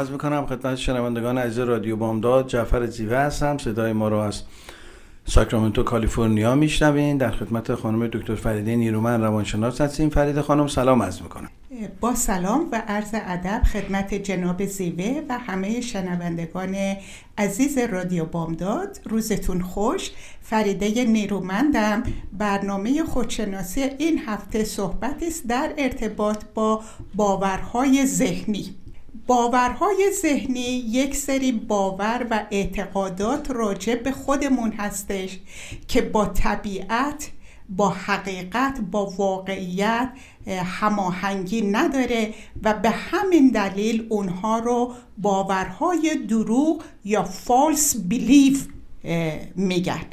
[0.00, 0.46] از می‌کنم.
[0.46, 3.58] خدمت شنوندگان عزیز رادیو بامداد جعفر زیوه هستم.
[3.58, 4.42] صدای ما رو از
[5.24, 7.18] ساکرامنتو کالیفرنیا میشنوین.
[7.18, 10.08] در خدمت خانم دکتر فریده نیرومن روانشناس هستیم.
[10.08, 11.48] فرید خانم سلام از می‌کنم.
[12.00, 16.76] با سلام و عرض ادب خدمت جناب زیوه و همه شنوندگان
[17.38, 19.00] عزیز رادیو بامداد.
[19.04, 20.10] روزتون خوش.
[20.42, 22.02] فریده نیرومندم.
[22.38, 26.82] برنامه خودشناسی این هفته صحبت است در ارتباط با
[27.14, 28.74] باورهای ذهنی.
[29.30, 35.38] باورهای ذهنی یک سری باور و اعتقادات راجع به خودمون هستش
[35.88, 37.30] که با طبیعت
[37.68, 40.10] با حقیقت با واقعیت
[40.46, 48.66] هماهنگی نداره و به همین دلیل اونها رو باورهای دروغ یا فالس بیلیف
[49.56, 50.06] میگن.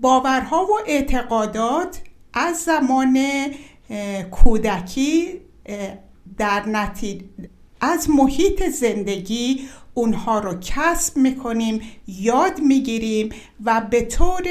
[0.00, 2.00] باورها و اعتقادات
[2.32, 3.18] از زمان
[4.30, 5.40] کودکی
[6.38, 7.24] در نتیجه
[7.80, 13.30] از محیط زندگی اونها رو کسب می‌کنیم یاد می‌گیریم
[13.64, 14.44] و به طور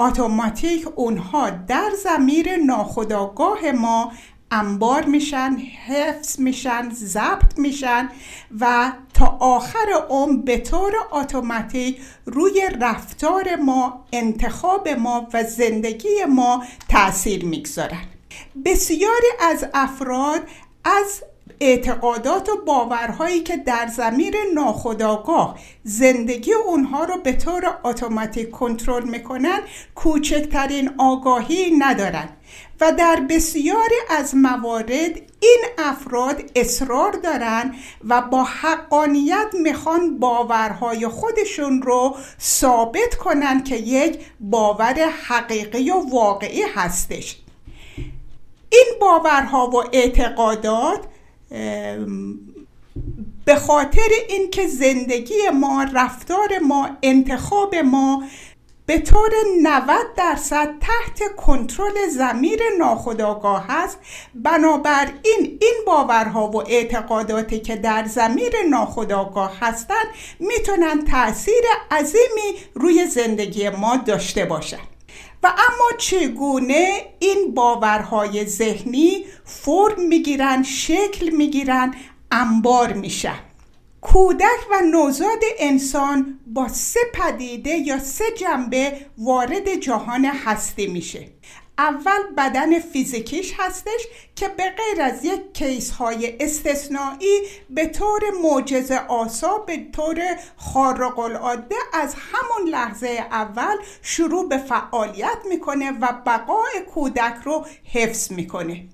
[0.00, 4.12] اتوماتیک اونها در زمیر ناخودآگاه ما
[4.50, 8.08] انبار میشن حفظ میشن ضبط میشن
[8.60, 16.64] و تا آخر عمر به طور اتوماتیک روی رفتار ما انتخاب ما و زندگی ما
[16.88, 18.04] تاثیر می‌گذارن.
[18.64, 20.40] بسیاری از افراد
[20.84, 21.22] از
[21.60, 29.60] اعتقادات و باورهایی که در زمیر ناخودآگاه زندگی اونها رو به طور اتوماتیک کنترل می‌کنن
[29.94, 32.28] کوچکترین آگاهی ندارن.
[32.80, 37.74] و در بسیاری از موارد این افراد اصرار دارن
[38.08, 44.94] و با حقانیت می‌خوان باورهای خودشون رو ثابت کنن که یک باور
[45.28, 47.36] حقیقی و واقعی هستش.
[48.72, 51.00] این باورها و اعتقادات
[53.44, 58.22] به خاطر اینکه زندگی ما رفتار ما انتخاب ما
[58.86, 59.30] به طور
[59.62, 63.98] 90 درصد تحت کنترل زمیر ناخودآگاه هست
[64.34, 70.06] بنابراین این باورها و اعتقاداتی که در زمیر ناخودآگاه هستند
[70.40, 74.99] می‌تونن تاثیر عظیمی روی زندگی ما داشته باشند
[75.42, 81.94] و اما چگونه این باورهای ذهنی فرم می‌گیرن شکل می‌گیرن
[82.30, 83.38] انبار میشن؟
[84.00, 91.28] کودک و نوزاد انسان با سه پدیده یا سه جنبه وارد جهان هستی میشه.
[91.80, 98.98] اول بدن فیزیکیش هستش که به غیر از یک case های استثنایی به طور معجزه
[98.98, 106.80] آسا به طور خارق العاده از همون لحظه اول شروع به فعالیت می‌کنه و بقای
[106.94, 108.84] کودک رو حفظ می‌کنه.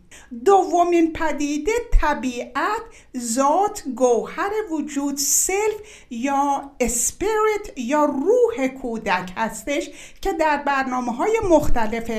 [0.44, 2.82] دومین پدیده طبیعت
[3.18, 5.74] ذات گوهر وجود self
[6.10, 9.90] یا spirit یا روح کودک هستش
[10.20, 12.10] که در برنامه های مختلف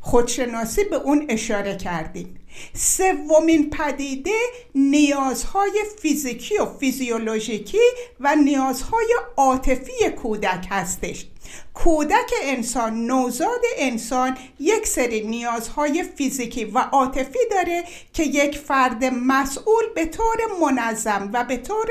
[0.00, 2.40] خودشناسی به اون اشاره کردیم.
[2.74, 4.40] سومین پدیده
[4.74, 7.78] نیازهای فیزیکی و فیزیولوژیکی
[8.20, 11.26] و نیازهای عاطفی کودک هستش.
[11.74, 19.84] کودک انسان نوزاد انسان یک سری نیازهای فیزیکی و عاطفی داره که یک فرد مسئول
[19.94, 21.88] به طور منظم و به طور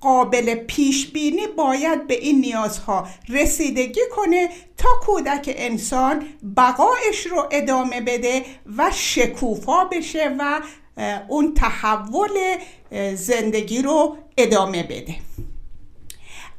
[0.00, 6.26] قابل پیش بینی باید به این نیازها رسیدگی کنه تا کودک انسان
[6.56, 8.44] بقایش رو ادامه بده
[8.76, 10.60] و شکوفا بشه و
[11.28, 12.38] اون تحول
[13.14, 15.16] زندگی رو ادامه بده.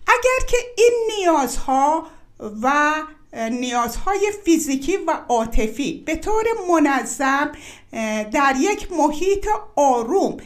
[0.08, 2.08] اگر که این نیازها
[2.62, 2.94] و
[3.52, 6.04] نیازهای فیزیکی و عاطفی.
[6.06, 7.52] به طور منظم
[8.32, 10.38] در یک محیط آروم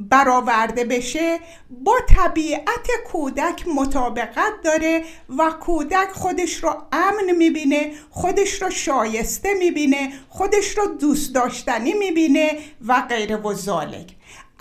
[0.00, 1.38] برآورده بشه
[1.70, 5.04] با طبیعت کودک مطابقت داره
[5.38, 12.58] و کودک خودش رو امن می‌بینه خودش رو شایسته می‌بینه خودش رو دوست داشتنی می‌بینه
[12.86, 14.14] و غیر و ذالک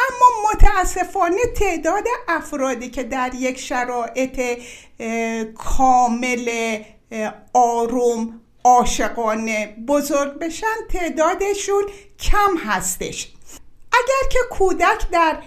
[0.09, 4.42] اما متاسفانه تعداد افرادی که در یک شرایط
[5.57, 6.77] کامل
[7.53, 11.83] آروم عاشقانه بزرگ بشن تعدادشون
[12.19, 13.33] کم هستش.
[13.94, 15.38] اگر که کودک در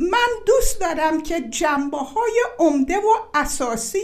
[0.00, 3.98] من دوست دارم که جنبه های عمده و اساسی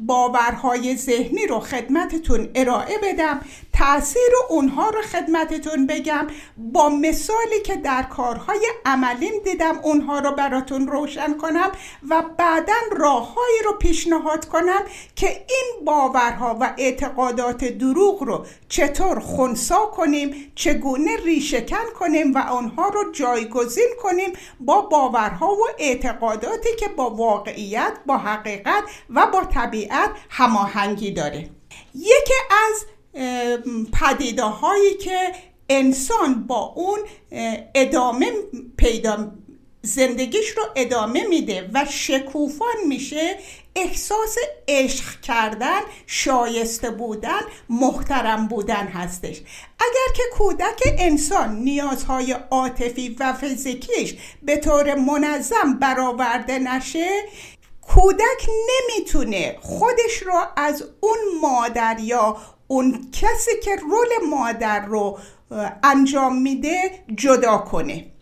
[0.00, 3.40] باورهای ذهنی رو خدمتتون ارائه بدم
[3.72, 6.26] تاثیر اونها رو خدمتتون بگم.
[6.56, 11.72] با مثالی که در کارهای عملیم دیدم اونها رو براتون روشن کنم
[12.10, 14.80] و بعدا راههایی رو پیشنهاد کنم
[15.16, 22.88] که این باورها و اعتقادات دروغ رو چطور خونسا کنیم چگونه ریشهکن کنیم و آنها
[22.88, 29.83] رو جایگزین کنیم با باورها و اعتقاداتی که با واقعیت با حقیقت و با طبیعت
[30.30, 31.50] هماهنگی داره.
[31.94, 32.86] یکی از
[33.92, 35.32] پدیده هایی که
[35.68, 36.98] انسان با اون
[37.74, 38.32] ادامه
[38.76, 39.32] پیدا
[39.82, 43.38] زندگیش رو ادامه میده و شکوفان میشه
[43.76, 44.36] احساس
[44.68, 49.40] عشق کردن شایسته بودن محترم بودن هستش.
[49.78, 57.08] اگر که کودک انسان نیازهای عاطفی و فیزیکیش به طور منظم برآورده نشه
[57.88, 62.36] کودک نمی‌تونه خودش رو از اون مادر یا
[62.66, 65.18] اون کسی که رول مادر رو
[65.82, 68.13] انجام میده جدا کنه.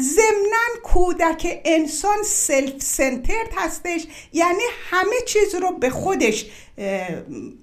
[0.00, 6.46] ضمنا کودک انسان سلف سنترد هستش یعنی همه چیز رو به خودش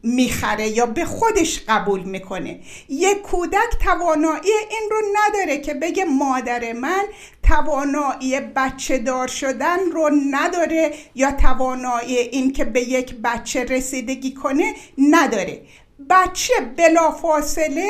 [0.03, 2.59] می‌خره یا به خودش قبول می‌کنه.
[2.89, 7.03] یک کودک توانایی این رو نداره که بگه مادر من
[7.43, 14.73] توانایی بچه دار شدن رو نداره یا توانایی این که به یک بچه رسیدگی کنه
[14.97, 15.61] نداره.
[16.09, 17.89] بچه بلافاصله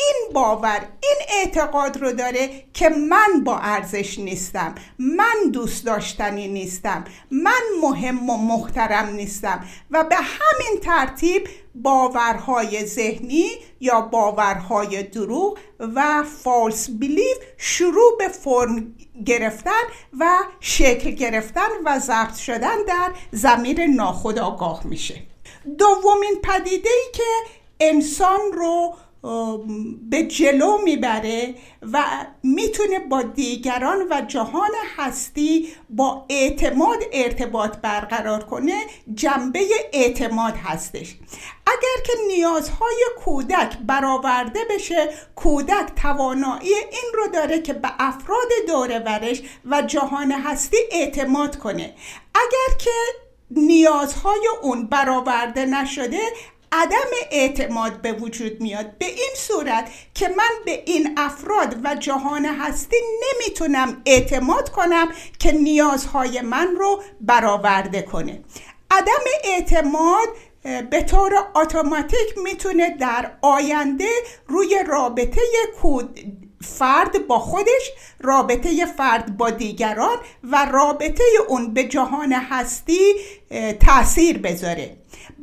[0.00, 7.04] این باور این اعتقاد رو داره که من با ارزش نیستم من دوست داشتنی نیستم
[7.30, 13.50] من مهم و محترم نیستم و به همین ترتیب باورهای ذهنی
[13.80, 18.94] یا باورهای دروغ و فالس بیلیف شروع به فرم
[19.26, 19.82] گرفتن
[20.18, 25.22] و شکل گرفتن و ضبط شدن در زمیر ناخودآگاه میشه.
[25.78, 27.22] دومین پدیده ای که
[27.80, 28.94] انسان رو
[30.10, 32.02] به جلو می‌بره و
[32.42, 38.82] می‌تونه با دیگران و جهان هستی با اعتماد ارتباط برقرار کنه
[39.14, 39.60] جنبه
[39.92, 41.16] اعتماد هستش.
[41.66, 49.02] اگر که نیازهای کودک برآورده بشه کودک توانایی این رو داره که به افراد دور
[49.64, 51.94] و جهان هستی اعتماد کنه.
[52.34, 52.90] اگر که
[53.50, 56.20] نیازهای اون برآورده نشده
[56.72, 58.98] عدم اعتماد به وجود میاد.
[58.98, 65.08] به این صورت که من به این افراد و جهان هستی نمی‌تونم اعتماد کنم
[65.38, 68.44] که نیازهای من رو برآورده کنه.
[68.90, 70.28] عدم اعتماد
[70.90, 74.10] به طور اتوماتیک می‌تونه در آینده
[74.46, 75.40] روی رابطه
[75.82, 76.20] کود
[76.78, 77.90] فرد با خودش
[78.20, 83.14] رابطه فرد با دیگران و رابطه اون به جهان هستی
[83.86, 84.96] تاثیر بذاره.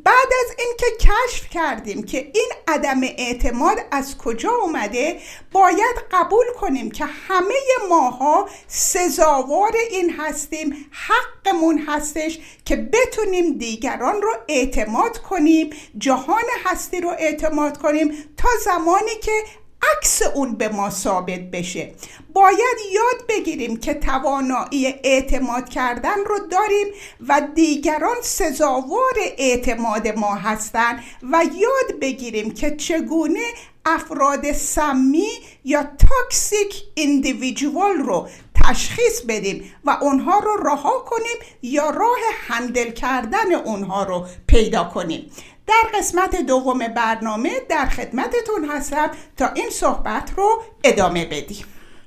[0.08, 5.20] بعد از اینکه کشف کردیم که این عدم اعتماد از کجا اومده
[5.52, 7.56] باید قبول کنیم که همه
[7.90, 17.10] ماها سزاوار این هستیم حقمون هستش که بتونیم دیگران رو اعتماد کنیم جهان هستی رو
[17.10, 19.44] اعتماد کنیم تا زمانی که
[19.82, 21.94] عکس اون به ما ثابت بشه.
[22.34, 26.88] باید یاد بگیریم که توانایی اعتماد کردن رو داریم
[27.28, 33.46] و دیگران سزاوار اعتماد ما هستند و یاد بگیریم که چگونه
[33.86, 35.28] افراد سمی
[35.64, 43.54] یا تاکسیک اندیویجوال رو تشخیص بدیم و اونها رو رها کنیم یا راه هندل کردن
[43.54, 45.32] اونها رو پیدا کنیم.
[45.68, 51.66] در قسمت دوم برنامه در خدمتتون هستم تا این صحبت رو ادامه بدیم.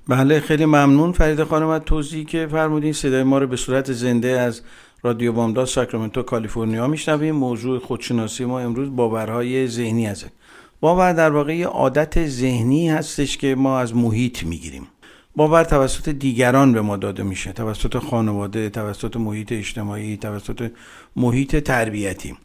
[0.08, 1.12] بله خیلی ممنون.
[1.12, 4.62] فرید خانم از توضیحی که فرمودین صدای ما رو به صورت زنده از
[5.02, 7.34] رادیو بامداد ساکرامنتو کالیفرنیا میشنویم.
[7.34, 10.26] موضوع خودشناسی ما امروز باورهای ذهنی هست
[10.80, 14.88] باور در واقع عادت ذهنی هستش که ما از محیط می‌گیریم.
[15.36, 17.52] باور توسط دیگران به ما داده میشه.
[17.52, 20.70] توسط خانواده توسط محیط اجتماعی توسط
[21.16, 22.36] محیط تربیتی.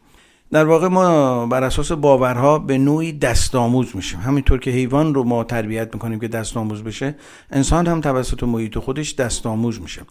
[0.50, 4.20] در واقع ما بر اساس باورها به نوعی دستآموز میشیم.
[4.20, 7.14] همینطور که حیوان رو ما تربیت می‌کنیم که دستآموز بشه
[7.50, 10.02] انسان هم توسط محیط خودش دستآموز میشه.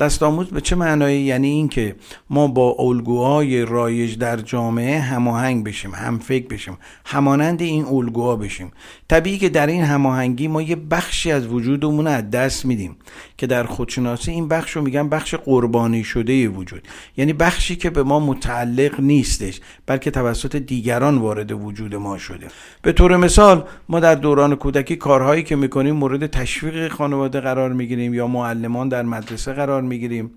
[0.00, 1.96] دستآموز به چه معنایی؟ یعنی اینکه
[2.30, 8.72] ما با الگوهای رایج در جامعه هماهنگ بشیم هم فکر بشیم همانند این الگوها بشیم.
[9.08, 12.96] طبیعی که در این هماهنگی ما یه بخشی از وجودمون از دست میدیم
[13.36, 16.88] که در خودشناسی این بخش رو میگن بخش قربانی شده وجود.
[17.16, 22.46] یعنی بخشی که به ما متعلق نیستش بلکه توسط دیگران وارد وجود ما شده.
[22.82, 28.14] به طور مثال ما در دوران کودکی کارهایی که می‌کنیم مورد تشویق خانواده قرار می‌گیریم
[28.14, 30.30] یا معلمان در مدرسه قرار می‌گیریم.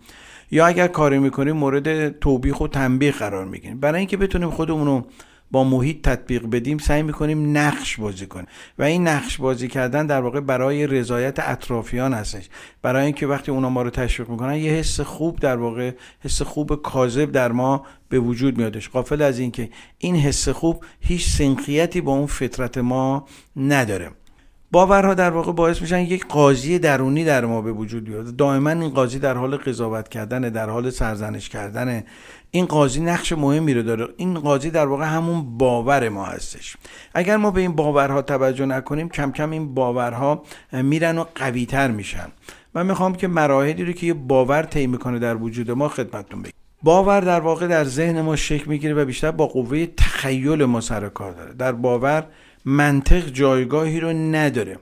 [0.51, 3.79] یا اگر کاری می‌کنیم مورد توبیخ و تنبیه قرار می‌گیریم.
[3.79, 5.05] برای اینکه بتونیم خودمون رو
[5.51, 8.47] با محیط تطبیق بدیم سعی می‌کنیم نقش بازی کنیم.
[8.79, 12.49] و این نقش بازی کردن در واقع برای رضایت اطرافیان هستش.
[12.81, 16.81] برای اینکه وقتی اونا ما رو تشویق می‌کنن یه حس خوب در واقع حس خوب
[16.81, 22.11] کاذب در ما به وجود میادش قافل از اینکه این حس خوب هیچ سنخیتی با
[22.11, 24.11] اون فطرت ما نداره.
[24.73, 28.35] باورها در واقع باعث میشن یک قاضی درونی در ما به وجود بیاد.
[28.35, 32.03] دائما این قاضی در حال قضاوت کردن در حال سرزنش کردن.
[32.51, 34.07] این قاضی نقش مهمی رو داره.
[34.17, 36.77] این قاضی در واقع همون باور ما هستش.
[37.13, 41.91] اگر ما به این باورها توجه نکنیم کم کم این باورها میرن و قوی تر
[41.91, 42.27] میشن.
[42.73, 46.51] من می‌خوام که مراحلی رو که یه باور طی می‌کنه در وجود ما خدمتتون بگم.
[46.83, 51.09] باور در واقع در ذهن ما شکل می‌گیره و بیشتر با قوه تخیل ما سر
[51.09, 51.53] کار داره.
[51.53, 52.25] در باور
[52.65, 54.79] منطق جایگاهی رو نداره.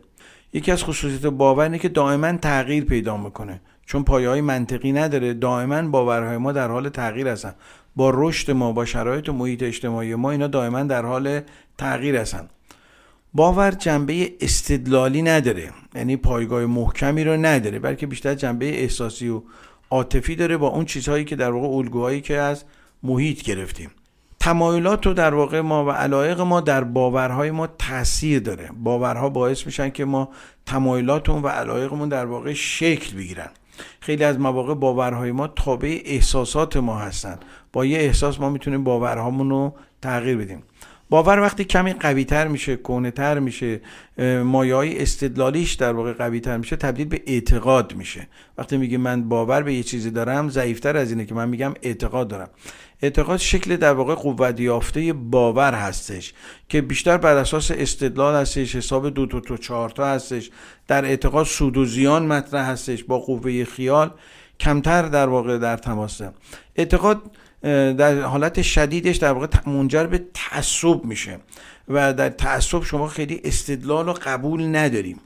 [0.53, 3.61] یکی از خصوصیت باور اینه که دائما تغییر پیدا می‌کنه.
[3.85, 7.53] چون پایه های منطقی نداره دائما باورهای ما در حال تغییر هستن.
[7.95, 11.41] با رشد ما با شرایط و محیط اجتماعی ما اینا دائما در حال
[11.77, 12.49] تغییر هستن.
[13.33, 15.69] باور جنبه استدلالی نداره.
[15.95, 19.41] یعنی پایگاه محکمی رو نداره بلکه بیشتر جنبه احساسی و
[19.89, 22.63] عاطفی داره با اون چیزهایی که در واقع الگوهایی که از
[23.03, 23.91] محیط گرفتیم.
[24.41, 28.69] تمایلات رو در واقع ما و علایق ما در باورهای ما تاثیر داره.
[28.83, 30.29] باورها باعث میشن که ما
[30.65, 33.49] تمایلاتمون و علایقمون در واقع شکل بگیرن.
[33.99, 37.39] خیلی از مواقع باورهای ما تابع احساسات ما هستن.
[37.73, 40.63] با یه احساس ما می‌تونیم باورهامون رو تغییر بدیم.
[41.09, 43.81] باور وقتی کمی قوی تر میشه کهنه تر میشه
[44.43, 48.27] مایه های استدلالیش در واقع قوی تر میشه تبدیل به اعتقاد میشه.
[48.57, 52.27] وقتی میگه من باور به یه چیزی دارم ضعیفتر از اینه که من میگم اعتقاد
[52.27, 52.49] دارم.
[53.01, 56.33] اعتقاد شکل در واقع قوت یافته باور هستش
[56.69, 60.49] که بیشتر بر اساس استدلال هستش حساب دو تا تو چهار تا هستش
[60.87, 64.11] در اعتقاد سود و زیان مطرح هستش با قوه خیال
[64.59, 66.31] کمتر در واقع در تماسه
[66.75, 67.21] اعتقاد
[67.97, 71.39] در حالت شدیدش در واقع منجر به تعصب میشه
[71.87, 75.19] و در تعصب شما خیلی استدلال و قبول نداریم.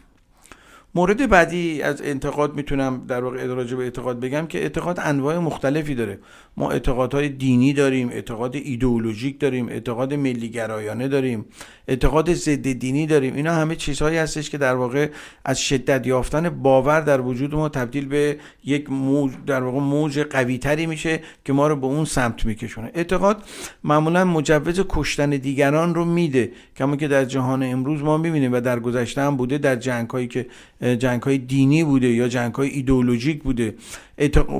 [0.95, 5.95] مورد بعدی از انتقاد می‌تونم در واقع ادراج به اعتقاد بگم که اعتقاد انواع مختلفی
[5.95, 6.19] داره.
[6.57, 11.45] ما اعتقادهای دینی داریم اعتقاد ایدئولوژیک داریم اعتقاد ملیگرایانه داریم
[11.87, 13.35] اعتقاد ضد دینی داریم.
[13.35, 15.09] اینا همه چیزهایی هستش که در واقع
[15.45, 20.57] از شدت یافتن باور در وجود ما تبدیل به یک موج در واقع موج قوی
[20.57, 22.91] تری میشه که ما رو به اون سمت میکشونه.
[22.93, 23.43] اعتقاد
[23.83, 26.51] معمولا مجوز کشتن دیگران رو میده.
[26.77, 30.27] کما که در جهان امروز ما می‌بینیم و در گذشته هم بوده در جنگ هایی
[30.27, 30.45] که
[30.85, 33.75] جنگ های دینی بوده یا جنگ های ایدئولوژیک بوده.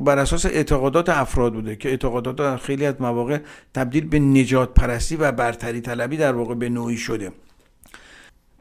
[0.06, 3.40] بر اساس اعتقادات افراد بوده که اعتقادات خیلی از مواقع
[3.74, 7.32] تبدیل به نجات پرستی و برتری طلبی در واقع به نوعی شده.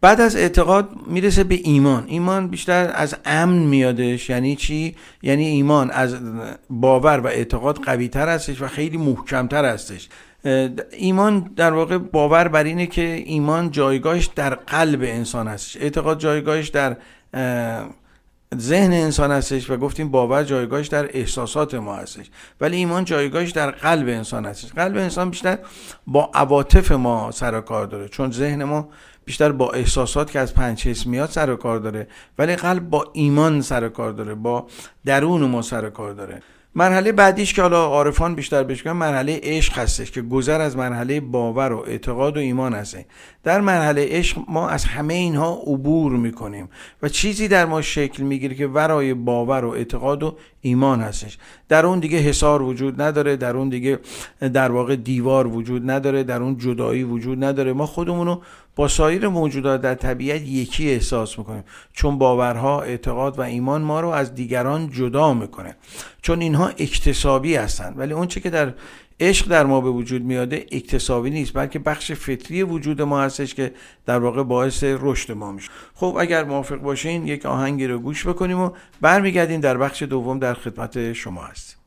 [0.01, 2.05] بعد از اعتقاد می‌رسه به ایمان.
[2.07, 4.31] ایمان بیشتر از امن میادش.
[4.31, 6.17] یعنی چی؟ یعنی ایمان از
[6.71, 10.09] باور و اعتقاد قوی تر هستش و خیلی محکمتر هستش.
[10.93, 15.77] ایمان در واقع باور بر اینه که ایمان جایگاهش در قلب انسان هستش.
[15.77, 16.97] اعتقاد جایگاهش در
[18.59, 22.31] ذهن انسان هستش و گفتیم باور جایگاهش در احساسات ما هستش.
[22.61, 24.73] ولی ایمان جایگاهش در قلب انسان هستش.
[24.73, 25.59] قلب انسان بیشتر
[26.07, 28.09] با عواطف ما سر کار داره.
[28.09, 28.89] چون ذهن ما
[29.25, 32.09] بیشتر با احساسات که از پنج حس میاد سر کار داره.
[32.39, 34.35] ولی قلب با ایمان سر کار داره.
[34.35, 34.67] با
[35.05, 36.43] درون ما سر کار داره.
[36.77, 41.73] مرحله بعدیش که حالا عارفان بیشتر بهش مرحله عشق هستش که گذر از مرحله باور
[41.73, 43.07] و اعتقاد و ایمان هسته
[43.45, 46.69] در مرحله عشق ما از همه اینها عبور می‌کنیم
[47.03, 51.39] و چیزی در ما شکل می‌گیره که ورای باور و اعتقاد و ایمان هستش.
[51.69, 53.99] در اون دیگه حسار وجود نداره در اون دیگه
[54.41, 57.73] در واقع دیوار وجود نداره در اون جدایی وجود نداره.
[57.73, 58.41] ما خودمونو
[58.77, 61.65] با سایر موجودات در طبیعت یکی احساس می‌کنیم.
[61.93, 65.77] چون باورها اعتقاد و ایمان ما رو از دیگران جدا می‌کنه.
[66.23, 68.73] چون اینها اکتسابی هستند ولی اون چه که در
[69.21, 73.73] عشق در ما به وجود میاده اکتسابی نیست بلکه بخش فطری وجود ما هستش که
[74.07, 75.71] در واقع باعث رشد ما میشه.
[75.95, 80.55] خب اگر موافق باشین یک آهنگی رو گوش بکنیم و برمیگردیم در بخش دوم در
[80.55, 81.84] خدمت شما هستیم.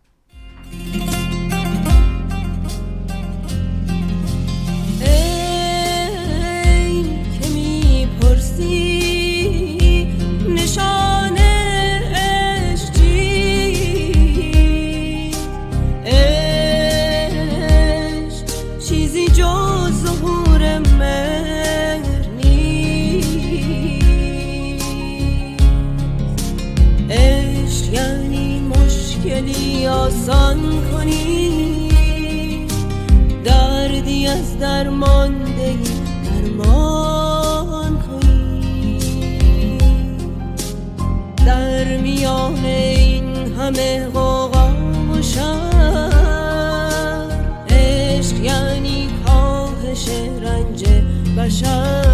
[30.27, 31.89] آسان کنی.
[33.43, 35.91] دردی از درماندگی
[36.25, 39.00] درمان کنی.
[41.46, 44.69] در میان این همه غوغا
[45.10, 45.17] و
[47.69, 50.10] عشق یعنی کاهش
[50.41, 50.86] رنج
[51.38, 52.07] بشر.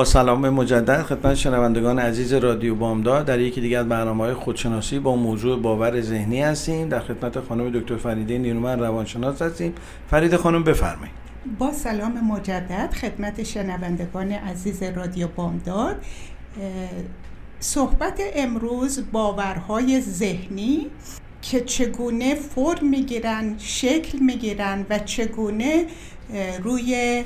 [0.00, 3.26] با سلام مجدد خدمت شنوندگان عزیز رادیو بامداد.
[3.26, 6.88] در یکی دیگر برنامه های خودشناسی با موضوع باور ذهنی هستیم.
[6.88, 9.72] در خدمت خانم دکتر فریده نیرومن روانشناس هستیم.
[10.10, 11.14] فرید خانم بفرمایید.
[11.58, 15.96] با سلام مجدد خدمت شنوندگان عزیز رادیو بامداد.
[17.60, 20.86] صحبت امروز باورهای ذهنی
[21.42, 25.86] که چگونه فرم می‌گیرن شکل می‌گیرن و چگونه
[26.62, 27.24] روی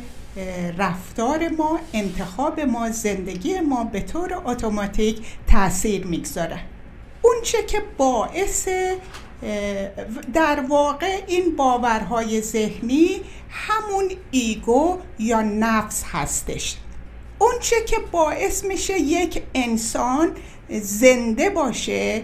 [0.78, 6.60] رفتار ما انتخاب ما زندگی ما به طور اتوماتیک تاثیر می‌گذاره.
[7.22, 8.68] اونچه که باعث
[10.34, 13.20] در واقع این باورهای ذهنی
[13.50, 16.76] همون ایگو یا نفس هستش.
[17.38, 20.30] اونچه که باعث میشه یک انسان
[20.70, 22.22] زنده باشه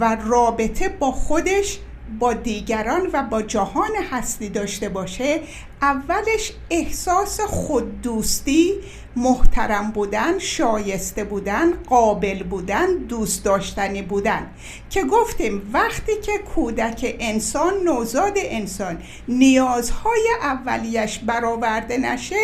[0.00, 1.78] و رابطه با خودش
[2.18, 5.40] با دیگران و با جهان هستی داشته باشه
[5.82, 8.72] اولش احساس خوددوستی
[9.16, 14.46] محترم بودن شایسته بودن قابل بودن دوست داشتنی بودن.
[14.90, 18.98] که گفتیم وقتی که کودک انسان نوزاد انسان
[19.28, 22.40] نیازهای اولیش برآورده نشه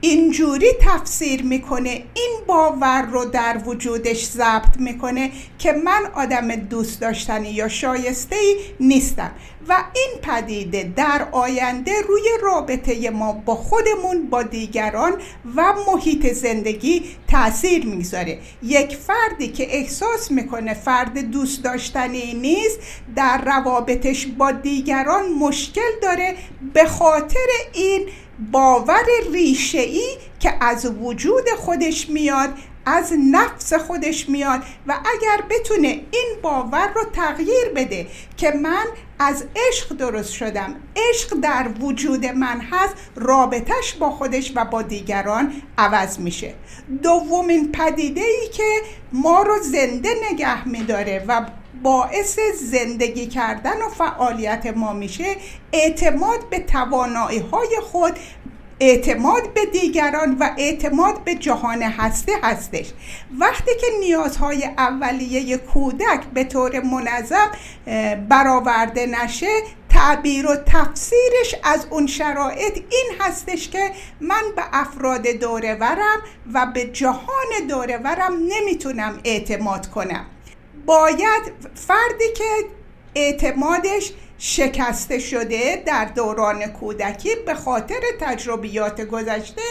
[0.00, 7.50] اینجوری تفسیر می‌کنه این باور رو در وجودش ضبط می‌کنه که من آدم دوست داشتنی
[7.50, 9.30] یا شایسته ای نیستم
[9.68, 15.12] و این پدیده در آینده روی رابطه ما با خودمون با دیگران
[15.56, 22.78] و محیط زندگی تاثیر می‌ذاره یک فردی که احساس می‌کنه فرد دوست داشتنی نیست
[23.16, 26.34] در روابطش با دیگران مشکل داره
[26.74, 28.08] به خاطر این
[28.52, 32.54] باور ریشه ای که از وجود خودش میاد
[32.86, 38.84] از نفس خودش میاد و اگر بتونه این باور رو تغییر بده که من
[39.18, 45.52] از عشق درست شدم عشق در وجود من هست رابطش با خودش و با دیگران
[45.78, 46.54] عوض میشه.
[47.02, 51.46] دومین پدیده ای که ما رو زنده نگه میداره و
[51.82, 55.36] باعث زندگی کردن و فعالیت ما میشه.
[55.72, 58.18] اعتماد به توانایی های خود
[58.80, 62.92] اعتماد به دیگران و اعتماد به جهان هسته هستش.
[63.38, 67.50] وقتی که نیازهای اولیه کودک به طور منظم
[68.28, 76.18] برآورده نشه تعبیر و تفسیرش از اون شرایط این هستش که من به افراد دورورم
[76.54, 80.26] و به جهان دورورم نمی‌تونم اعتماد کنم.
[80.88, 81.42] باید
[81.74, 82.44] فردی که
[83.14, 89.62] اعتمادش شکسته شده در دوران کودکی به خاطر تجربیات گذشته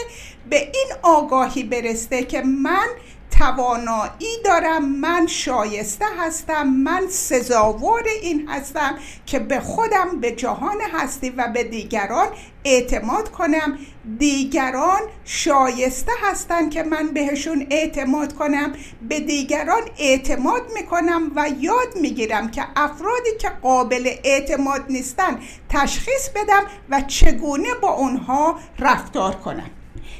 [0.50, 2.86] به این آگاهی برسته که من
[3.30, 11.30] توانایی دارم من شایسته هستم من سزاوار این هستم که به خودم به جهان هستی
[11.30, 12.28] و به دیگران
[12.64, 13.78] اعتماد کنم.
[14.18, 18.72] دیگران شایسته هستند که من بهشون اعتماد کنم.
[19.08, 26.62] به دیگران اعتماد می‌کنم و یاد می‌گیرم که افرادی که قابل اعتماد نیستن تشخیص بدم
[26.90, 29.70] و چگونه با اونها رفتار کنم.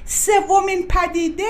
[0.08, 1.44] سومین پدیده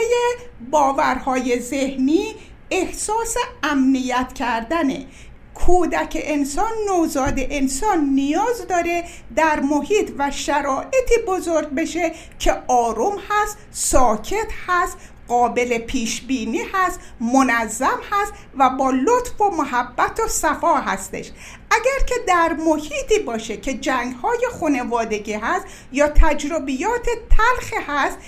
[0.71, 2.35] باورهای ذهنی
[2.71, 5.07] احساس امنیت کردنه.
[5.55, 9.05] کودک انسان نوزاد انسان نیاز داره
[9.37, 17.01] در محیط و شرایطی بزرگ بشه که آروم هست ساکت هست قابل پیش بینی هست
[17.21, 21.31] منظم هست و با لطف و محبت و صفا هستش.
[21.71, 28.19] اگر که در محیطی باشه که جنگ های خانوادگی هست یا تجربیات تلخ هست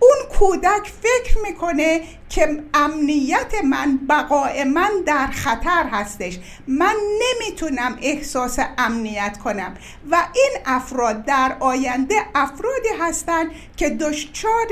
[0.00, 6.38] اون کودک فکر می‌کنه که امنیت من بقای من در خطر هستش.
[6.66, 9.74] من نمی‌تونم احساس امنیت کنم.
[10.10, 14.68] و این افراد در آینده افرادی هستند که دچار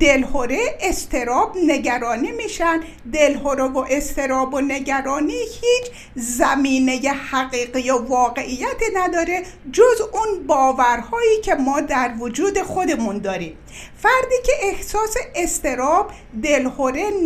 [0.00, 2.80] دلهوره استراب نگرانی میشن.
[3.12, 11.54] دلهوره و استراب و نگرانی هیچ زمینه حقیقی و واقعیت نداره جز اون باورهایی که
[11.54, 13.58] ما در وجود خودمون داریم.
[14.02, 16.10] فردی که احساس استراب
[16.42, 16.77] دلهوره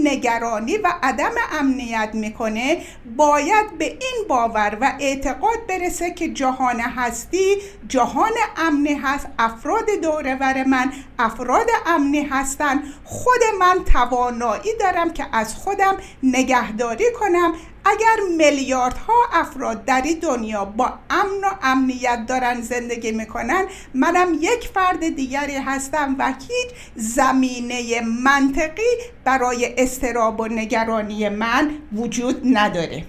[0.05, 2.83] نگرانی و عدم امنیت می‌کنه
[3.17, 7.57] باید به این باور و اعتقاد برسه که جهان هستی
[7.89, 12.83] جهان امنی هست افراد دورور من افراد امنی هستن.
[13.05, 17.53] خود من توانایی دارم که از خودم نگهداری کنم.
[17.85, 24.69] اگر میلیاردها افراد در این دنیا با امن و امنیت دارن زندگی می‌کنن منم یک
[24.75, 28.83] فرد دیگری هستم و هیچ زمینه منطقی
[29.25, 33.05] برای استراب و نگرانی من وجود نداره.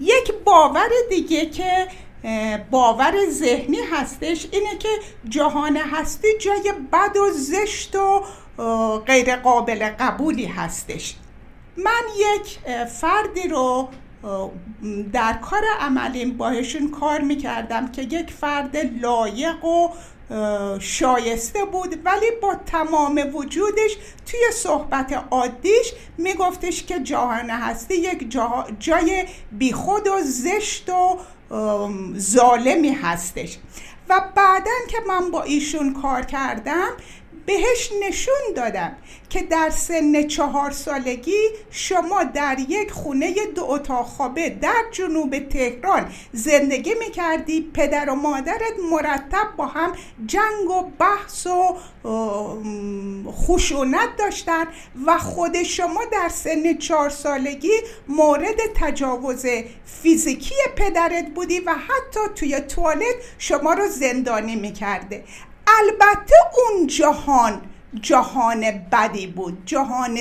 [0.00, 1.88] یک باور دیگه که
[2.70, 4.88] باور ذهنی هستش اینه که
[5.28, 8.22] جهان هستی جای بد و زشت و
[9.06, 11.14] غیر قابل قبولی هستش.
[11.76, 13.88] من یک فردی رو
[15.12, 19.88] در کار عملیم باهشون کار می‌کردم که یک فرد لایق و
[20.80, 28.36] شایسته بود ولی با تمام وجودش توی صحبت عادیش میگفتش که جهان هستی یک
[28.78, 31.18] جای بیخود و زشت و
[32.18, 33.58] ظالمی هستش.
[34.08, 36.88] و بعدا که من با ایشون کار کردم
[37.46, 38.96] بهش نشون دادم
[39.30, 46.12] که در سن چهار سالگی شما در یک خونه دو اتاق خوابه در جنوب تهران
[46.32, 47.70] زندگی می‌کردی.
[47.74, 49.92] پدر و مادرت مرتب با هم
[50.26, 51.76] جنگ و بحث و
[53.30, 54.66] خشونت داشتن
[55.06, 57.72] و خود شما در سن چهار سالگی
[58.08, 59.46] مورد تجاوز
[60.02, 65.24] فیزیکی پدرت بودی و حتی توی توالت شما رو زندانی می‌کرده.
[65.66, 67.62] البته اون جهان
[68.00, 70.18] جهان بدی بود جهان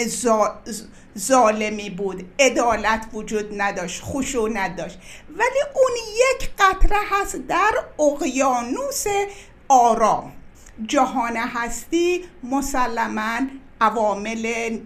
[1.18, 9.06] ظالمی بود عدالت وجود نداشت خشونت داشت ولی اون یک قطره هست در اقیانوس
[9.68, 10.32] آرام.
[10.88, 13.40] جهان هستی مسلما
[13.82, 14.78] عوامل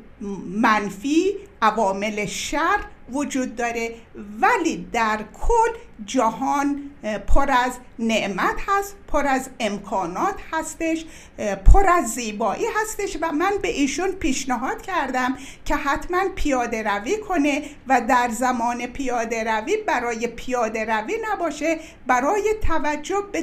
[0.62, 2.80] منفی عوامل شر
[3.12, 3.96] وجود داره.
[4.42, 6.92] ولی در کل جهان
[7.28, 11.06] پر از نعمت هست پر از امکانات هستش
[11.66, 17.62] پر از زیبایی هستش و من به ایشون پیشنهاد کردم که حتما پیاده روی کنه
[17.88, 23.42] و در زمان پیاده روی برای پیاده روی نباشه برای توجه به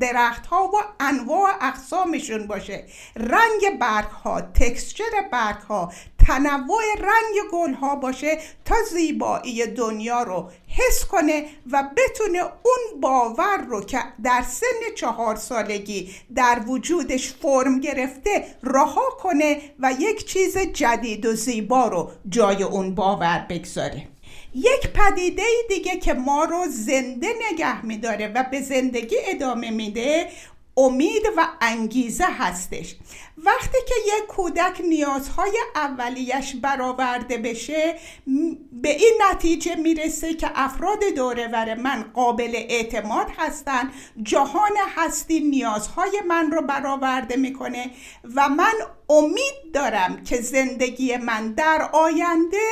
[0.00, 2.84] درخت ها و انواع اقسامشون باشه.
[3.16, 5.92] رنگ برگ ها تکسچر برگ ها
[6.26, 13.80] تنوع رنگ گل باشه تا زیبایی دنیا رو حس کنه و بتونه اون باور رو
[13.84, 21.26] که در سن چهار سالگی در وجودش فرم گرفته رها کنه و یک چیز جدید
[21.26, 24.08] و زیبا رو جای اون باور بگذاره.
[24.54, 30.28] یک پدیده دیگه که ما رو زنده نگه میداره و به زندگی ادامه میده
[30.76, 32.96] امید و انگیزه هستش.
[33.36, 37.94] وقتی که یک کودک نیازهای اولیش برآورده بشه
[38.72, 43.90] به این نتیجه می‌رسه که افراد دورور من قابل اعتماد هستن
[44.22, 47.90] جهان هستی نیازهای من رو برآورده می‌کنه
[48.34, 48.74] و من
[49.08, 52.68] امید دارم که زندگی من در آینده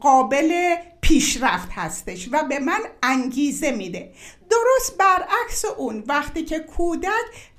[0.00, 4.12] قابل پیشرفت هستش و به من انگیزه میده.
[4.50, 7.10] درست برعکس اون وقتی که کودک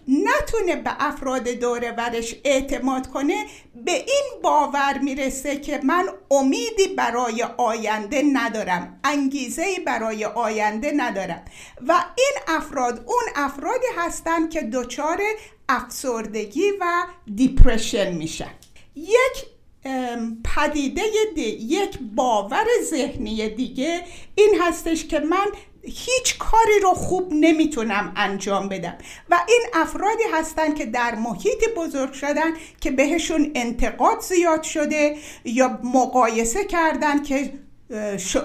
[0.08, 3.46] نتونه به افراد دور ورش اعتماد کنه
[3.86, 11.46] به این باور می‌رسه که من امیدی برای آینده ندارم انگیزه برای آینده ندارم.
[11.88, 15.22] و این افراد اون افرادی هستن که دچار
[15.70, 16.86] افسردگی و
[17.36, 18.52] دیپرشن میشن.
[18.96, 19.55] یک
[20.44, 21.02] پدیده
[21.36, 24.02] دی، یک باور ذهنی دیگه
[24.36, 25.46] این هستش که من
[25.84, 28.98] هیچ کاری رو خوب نمی‌تونم انجام بدم.
[29.30, 35.80] و این افرادی هستن که در محیط بزرگ شدن که بهشون انتقاد زیاد شده یا
[35.84, 37.54] مقایسه کردن که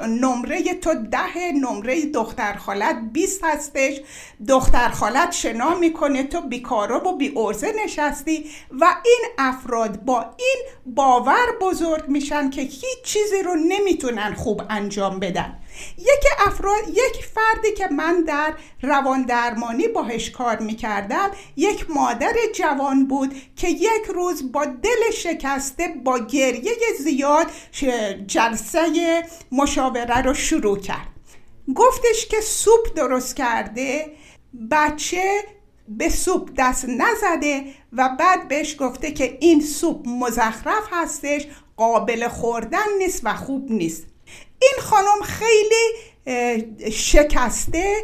[0.09, 4.01] نمره تو ده نمره دختر خالت 20 هستش.
[4.49, 8.51] دختر خالت شنا می‌کنه تو بیکارا و بی ارزه نشستی
[8.81, 15.19] و این افراد با این باور بزرگ میشن که هیچ چیزی رو نمی‌تونن خوب انجام
[15.19, 15.59] بدن.
[15.99, 23.07] یک افراد یک فردی که من در روان درمانی باهش کار می‌کردم یک مادر جوان
[23.07, 27.47] بود که یک روز با دل شکسته با گریه زیاد
[28.27, 31.07] جلسه مشاوره رو شروع کرد.
[31.75, 34.07] گفتش که سوپ درست کرده
[34.71, 35.43] بچه
[35.89, 42.99] به سوپ دست نزده و بعد بهش گفته که این سوپ مزخرف هستش قابل خوردن
[42.99, 44.07] نیست و خوب نیست.
[44.63, 47.95] این خانم خیلی شکسته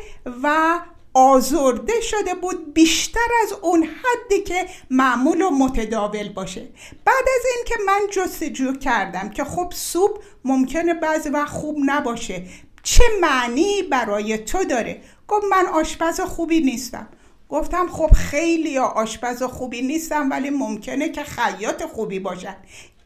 [0.42, 0.78] و
[1.14, 6.68] آزرده شده بود بیشتر از اون حدی که معمول و متداول باشه.
[7.04, 12.42] بعد از اینکه من جستجو کردم که خب سوپ ممکنه بعضی وقت خوب نباشه
[12.82, 17.08] چه معنی برای تو داره؟ گفت من آشپز خوبی نیستم.
[17.48, 22.56] گفتم خب خیلی آشپز خوبی نیستم ولی ممکنه که خیاط خوبی باشن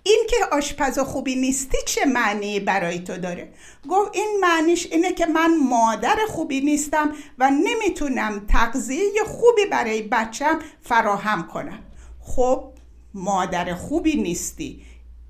[0.03, 3.53] این که آشپز خوبی نیستی چه معنی برای تو داره؟
[3.91, 10.59] گفت این معنیش اینه که من مادر خوبی نیستم و نمی‌تونم تغذیه خوبی برای بچم
[10.83, 11.79] فراهم کنم.
[12.21, 12.73] خب
[13.15, 14.83] مادر خوبی نیستی.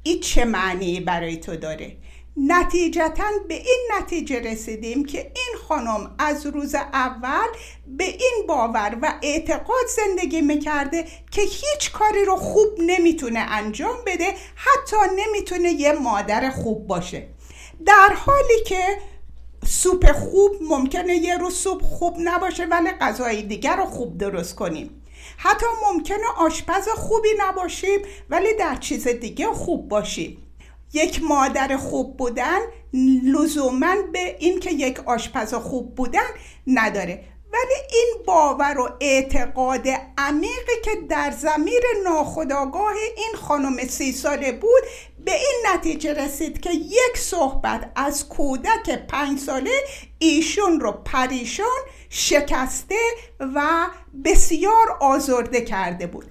[0.02, 1.96] این چه معنی برای تو داره؟
[2.36, 7.48] نتیجتا به این نتیجه رسیدیم که این خانم از روز اول
[7.86, 14.34] به این باور و اعتقاد زندگی می‌کرده که هیچ کاری رو خوب نمی‌تونه انجام بده
[14.54, 17.28] حتی نمی‌تونه یه مادر خوب باشه.
[17.86, 18.98] در حالی که
[19.66, 25.02] سوپ خوب ممکنه یه روز سوپ خوب نباشه ولی غذای دیگر رو خوب درست کنیم.
[25.36, 30.49] حتی ممکنه آشپز خوبی نباشیم ولی در چیز دیگه خوب باشیم.
[30.92, 32.58] یک مادر خوب بودن
[33.24, 36.30] لزوما به اینکه یک آشپز خوب بودن
[36.66, 37.24] نداره.
[37.52, 44.82] ولی این باور و اعتقاد عمیقی که در زمیر ناخداگاه این خانم سی ساله بود
[45.24, 49.70] به این نتیجه رسید که یک صحبت از کودک پنج ساله
[50.18, 51.80] ایشون رو پریشان
[52.12, 52.98] شکسته
[53.40, 53.86] و
[54.24, 56.24] بسیار آزرده کرده بود.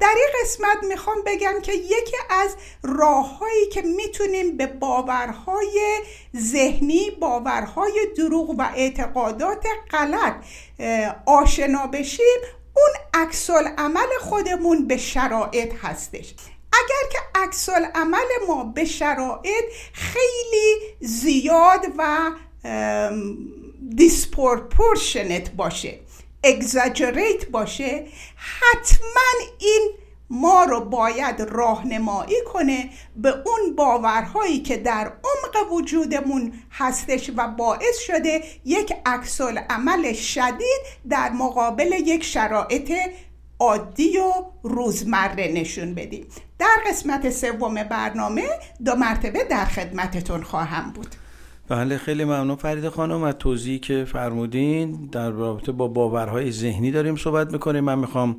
[0.00, 6.02] در این قسمت می‌خوام بگم که یکی از راههایی که می‌تونیم به باورهای
[6.36, 10.34] ذهنی باورهای دروغ و اعتقادات غلط
[11.26, 12.38] آشنا بشیم
[12.76, 16.34] اون عکس عمل خودمون به شرایط هستش.
[16.72, 22.30] اگر که عکس عمل ما به شرایط خیلی زیاد و
[23.96, 25.98] disproportionate باشه
[26.44, 29.90] exaggerate باشه حتما این
[30.30, 37.98] ما رو باید راهنمایی کنه به اون باورهایی که در عمق وجودمون هستش و باعث
[38.06, 42.92] شده یک عکس العمل شدید در مقابل یک شرایط
[43.58, 46.26] عادی و روزمره نشون بدیم.
[46.58, 48.48] در قسمت سوم برنامه
[48.84, 51.14] دو مرتبه در خدمتتون خواهم بود.
[51.68, 52.56] بله خیلی ممنون.
[52.56, 57.84] فرید خانم از توضیحی که فرمودین در رابطه با باورهای ذهنی داریم صحبت می‌کنیم.
[57.84, 58.36] من می‌خوام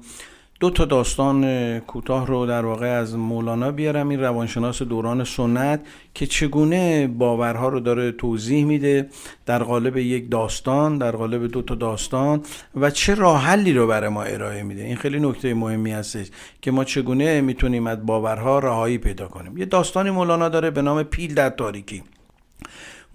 [0.59, 4.09] دو تا داستان کوتاه رو در واقع از مولانا بیارم.
[4.09, 5.79] این روانشناس دوران سنت
[6.13, 9.09] که چگونه باورها رو داره توضیح میده
[9.45, 12.41] در قالب یک داستان در قالب دو تا داستان
[12.75, 14.83] و چه راه حلی رو برای ما ارائه میده.
[14.83, 16.27] این خیلی نکته مهمی هستش
[16.61, 19.57] که ما چگونه می‌تونیم از باورها رهایی پیدا کنیم.
[19.57, 22.03] یه داستانی مولانا داره به نام پیل در تاریکی.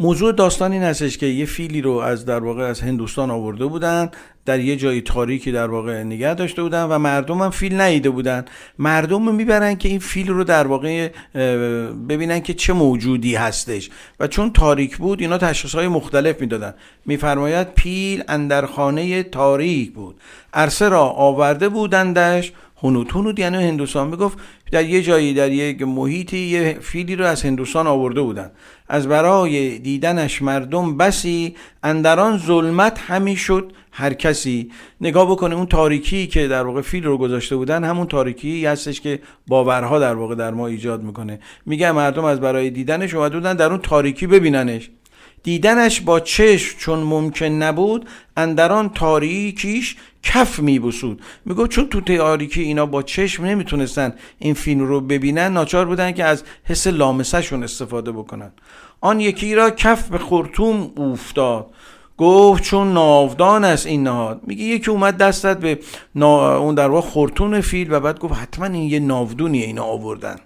[0.01, 4.11] موضوع داستان این هستش که یه فیلی رو از در واقع از هندوستان آورده بودن
[4.45, 8.45] در یه جایی تاریکی در واقع نگه داشته بودن و مردم هم فیل نیده بودن.
[8.79, 11.09] مردم می‌برن که این فیل رو در واقع
[12.09, 13.91] ببینن که چه موجودی هستش.
[14.21, 16.75] و چون تاریک بود اینا تشخیص های مختلف می‌دادن.
[17.07, 20.17] میفرماید پیل اندر خانه تاریک بود.
[20.55, 22.53] عرصه را آورده بودندش
[22.83, 24.39] هنوت هنوت یعنی هندوستان می‌گفت.
[24.73, 28.51] در یه جایی در یک محیطی یه فیلی رو از هندوستان آورده بودن.
[28.89, 34.71] از برای دیدنش مردم بسی اندران ظلمت همی شد هر کسی.
[35.01, 39.21] نگاه بکنه اون تاریکی که در واقع فیل رو گذاشته بودن همون تاریکی هستش که
[39.47, 41.41] باورها در واقع در ما ایجاد می‌کنه.
[41.67, 44.91] میگه مردم از برای دیدنش اومده بودن در اون تاریکی ببیننش.
[45.43, 52.87] دیدنش با چشم چون ممکن نبود اندران تاریکیش کف میبسود میگو چون تو تاریکی اینا
[52.87, 58.53] با چشم نمی‌تونستن این فیلم رو ببینن ناچار بودن که از حس لامسهشون استفاده بکنن.
[59.01, 61.67] آن یکی را کف به خورتوم افتاد
[62.17, 64.41] گفت چون ناودان است این نهاد.
[64.47, 65.79] میگه یکی اومد دستت به
[66.15, 70.37] اون در واقع خورتون فیل و بعد گفت حتما این یه ناودونیه اینا آوردن.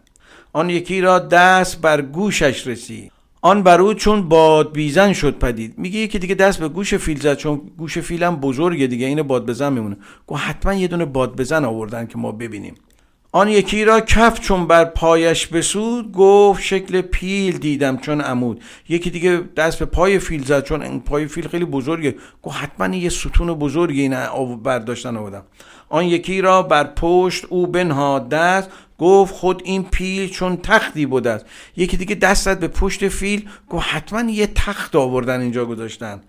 [0.52, 3.12] آن یکی را دست بر گوشش رسید.
[3.46, 5.74] آن برو چون باد بیزن شد پدید.
[5.78, 9.46] میگه یکی دیگه دست به گوش فیل زد چون گوش فیلم بزرگه دیگه این باد
[9.46, 9.96] بزن میمونه.
[10.26, 12.74] گفت حتما یه دونه باد بزن آوردن که ما ببینیم.
[13.32, 18.62] آن یکی را کف چون بر پایش بسود گفت شکل پیل دیدم چون عمود.
[18.88, 22.14] یکی دیگه دست به پای فیل زد چون پای فیل خیلی بزرگه.
[22.42, 24.16] گفت حتما یه ستون بزرگی این
[24.62, 25.42] برداشتن آوردم.
[25.88, 31.30] آن یکی را بر پشت او بنهاد دست گفت خود این پیل چون تختی بوده
[31.30, 31.46] است.
[31.76, 36.20] یکی دیگه دست به پشت فیل گفت حتما یه تخت آوردن اینجا گذاشتن.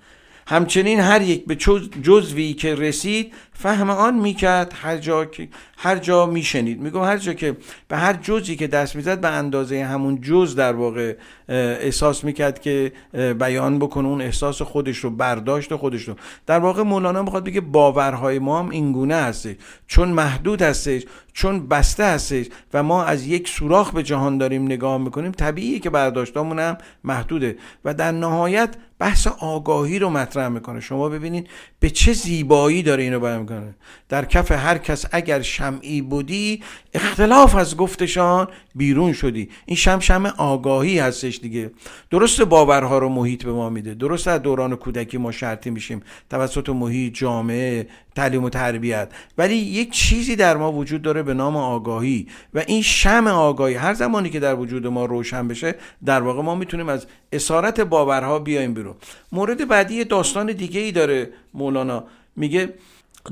[0.48, 1.56] همچنین هر یک به
[2.04, 6.82] جزوی که رسید فهم آن می‌کرد هر جا که هر جا میشنید.
[6.82, 10.74] میگم هر جا که به هر جزی که دست می‌زد به اندازه همون جز در
[10.74, 11.16] واقع
[11.50, 12.92] احساس می‌کرد که
[13.40, 16.16] بیان بکنه اون احساس خودش رو برداشت خودش رو.
[16.46, 19.56] در واقع مولانا می‌خواد بگه باورهای ما هم اینگونه هستش.
[19.88, 24.98] چون محدود هستش چون بسته هستش و ما از یک سوراخ به جهان داریم نگاه
[24.98, 27.58] می‌کنیم طبیعیه که برداشتامون هم محدوده.
[27.86, 30.80] و در نهایت بحث آگاهی رو مطرح می‌کنه.
[30.80, 31.48] شما ببینید
[31.80, 33.76] به چه زیبایی داره اینو بیان می‌کنه
[34.10, 39.50] در کف هر کس اگر شمعی بودی اختلاف از گفتشان بیرون شدی.
[39.66, 41.72] این شم شم آگاهی هستش دیگه.
[42.12, 43.94] درست باورها رو محیط به ما میده.
[43.94, 46.02] درست از دوران کودکی ما شرطی میشیم.
[46.30, 49.12] توسط محیط جامعه تعلیم و تربیت.
[49.38, 52.28] ولی یک چیزی در ما وجود داره به نام آگاهی.
[52.54, 56.56] و این شم آگاهی هر زمانی که در وجود ما روشن بشه در واقع ما
[56.56, 58.96] می‌تونیم از اسارت باورها بیایم بیرون.
[59.32, 62.04] مورد بعدی داستان دیگه ای داره مولانا.
[62.36, 62.74] میگه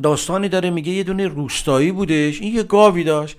[0.04, 3.38] داستانی داره میگه یه دونه روستایی بودش این یه گاوی داشت.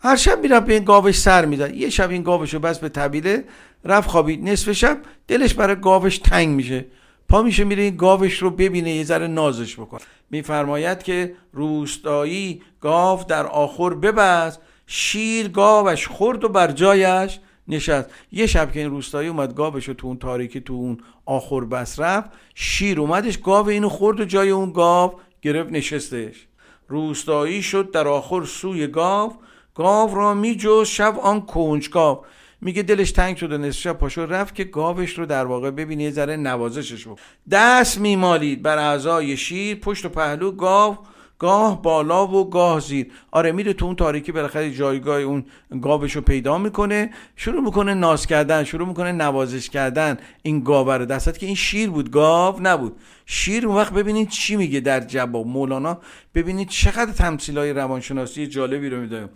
[0.00, 2.88] هر شب می‌رفت به این گاوش سر می‌داد یه شب این گاوش رو بس به
[2.88, 3.44] طبیله
[3.84, 4.48] رفت خوابید.
[4.48, 6.84] نصف شب دلش برای گاوش تنگ میشه.
[7.28, 10.00] پا میشه میره این گاوش رو ببینه یه ذره نازش بکنه.
[10.30, 17.38] میفرماید که روستایی گاو در آخر ببست شیر گاوش خورد و بر جایش
[17.68, 18.10] نشست.
[18.32, 22.00] یه شب که این روستایی اومد گاوش رو تو اون تاریکی تو اون آخر بس
[22.00, 25.12] رفت شیر اومدش گاو اینو خورد و جای اون گاو
[25.44, 26.46] گرفت نشستش.
[26.88, 29.32] روستایی شد در آخر سوی گاو.
[29.74, 32.24] گاو را می جز شب آن کنجگاو
[32.60, 36.10] میگه دلش تنگ شده نصف شب پاشو رفت که گاوش رو در واقع ببینه یه
[36.10, 37.18] ذره نوازشش بود
[37.50, 40.98] دست میمالید بر اعضای شیر پشت و پهلو گاو
[41.38, 43.06] گاه بالا و گاه زیر.
[43.30, 45.44] آره میره تو اون تاریکی بالاخره جایگاه اون
[45.82, 50.16] گاوش رو پیدا می‌کنه شروع می‌کنه ناز کردن شروع می‌کنه نوازش کردن.
[50.42, 52.96] این گاو رو دستت که این شیر بود گاو نبود.
[53.26, 55.46] شیر اون وقت ببینید چی میگه در جواب.
[55.46, 55.98] مولانا
[56.34, 59.28] ببینید چقدر تمثیل های روانشناسی جالبی رو میده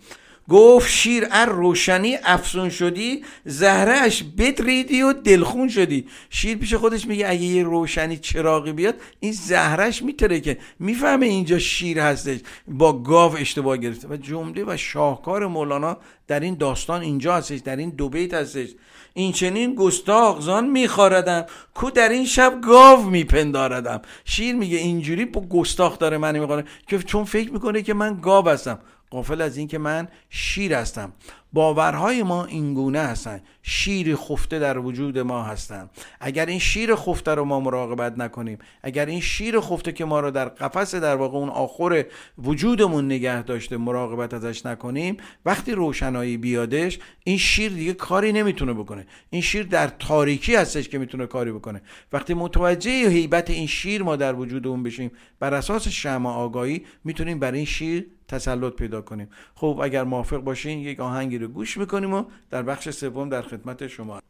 [0.49, 6.05] گفت شیر ار روشنی افسون شدی زهرهش بدریدی و دلخون شدی.
[6.29, 11.59] شیر پیش خودش میگه اگه یه روشنی چراغی بیاد این زهرش میتره که می‌فهمه اینجا
[11.59, 12.39] شیر هستش.
[12.67, 14.07] با گاو اشتباه گرفته.
[14.07, 15.97] و جمله و شاهکار مولانا
[16.27, 18.69] در این داستان اینجا هستش در این دو بیت هستش.
[19.13, 24.01] این چنین گستاخ زان میخواردم کو در این شب گاو میپنداردم.
[24.25, 28.49] شیر میگه اینجوری با گستاخ داره من می‌خوره که چون فکر می‌کنه که من گاو
[28.49, 28.79] هستم.
[29.09, 31.13] قافل از اینکه من شیر هستم.
[31.53, 33.41] باورهای ما اینگونه هستن.
[33.63, 35.89] شیر خفته در وجود ما هستن.
[36.19, 40.31] اگر این شیر خفته رو ما مراقبت نکنیم اگر این شیر خفته که ما رو
[40.31, 42.05] در قفس در واقع اون آخر
[42.37, 49.07] وجودمون نگه داشته مراقبت ازش نکنیم وقتی روشنایی بیادش این شیر دیگه کاری نمی‌تونه بکنه.
[49.29, 51.81] این شیر در تاریکی هستش که می‌تونه کاری بکنه.
[52.13, 57.51] وقتی متوجه هیبت این شیر ما در وجودمون بشیم بر اساس شمع آگاهی می‌تونیم بر
[57.51, 59.29] این شیر تسلط پیدا کنیم.
[59.55, 63.87] خب اگر موافق باشین یک آهنگی رو گوش می‌کنیم و در بخش سوم در خدمت
[63.87, 64.21] شما.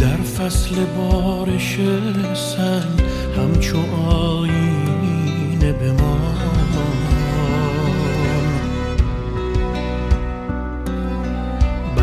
[0.00, 1.76] در فصل بارش
[2.34, 3.00] سنگ
[3.36, 6.21] همچو آینه بمان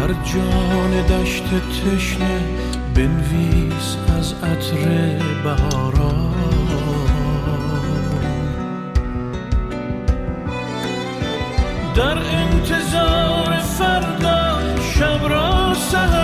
[0.10, 2.42] بر جان دشت تشنه
[2.96, 6.34] بنویس از عطر بهاران
[11.96, 14.60] در انتظار فردا
[14.94, 16.19] شب را سهر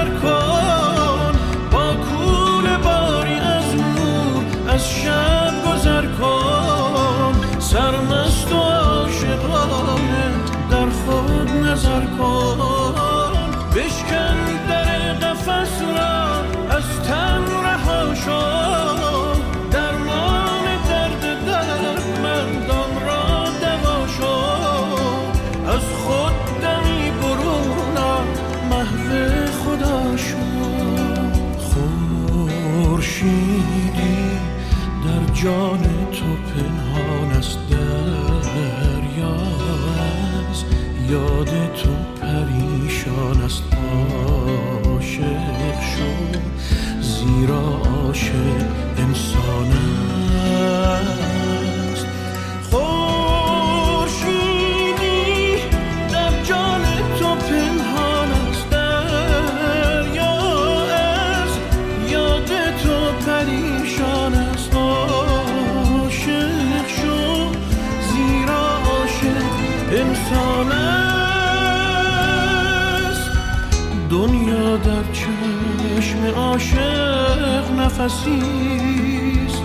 [78.00, 79.64] عاشق نفسیست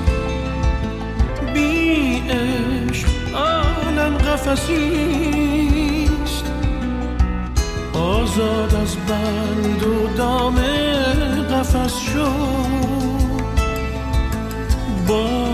[1.54, 5.64] بی عشق عالم قفسیست.
[7.94, 10.56] آزاد از بند و دام
[11.50, 12.32] قفس شو
[15.08, 15.50] با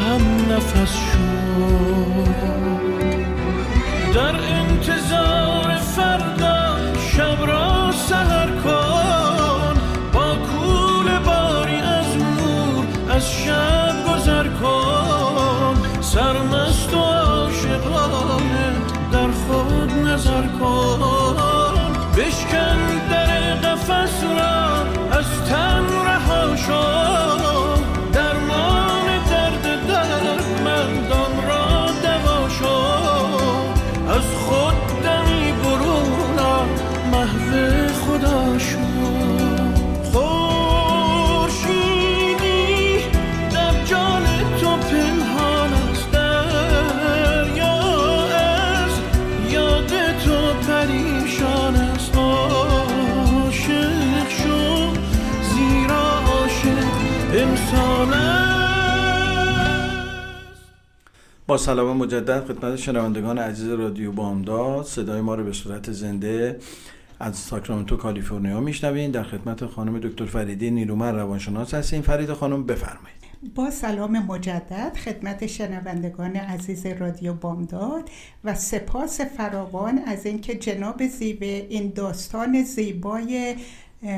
[0.00, 0.22] هم
[0.52, 1.18] نفس شو
[4.14, 6.76] در انتظار فردا
[7.16, 7.65] شب را
[61.56, 64.84] سلام مجدد خدمت شنوندگان عزیز رادیو بامداد.
[64.84, 66.58] صدای ما رو به صورت زنده
[67.20, 69.10] از ساکرامنتو کالیفرنیا میشنوین.
[69.10, 72.02] در خدمت خانم دکتر فریده نیرومن روانشناس هستیم.
[72.02, 73.16] فرید خانم بفرمایید.
[73.54, 78.10] با سلام مجدد خدمت شنوندگان عزیز رادیو بامداد
[78.44, 83.56] و سپاس فراوان از اینکه جناب زیبه این داستان زیبای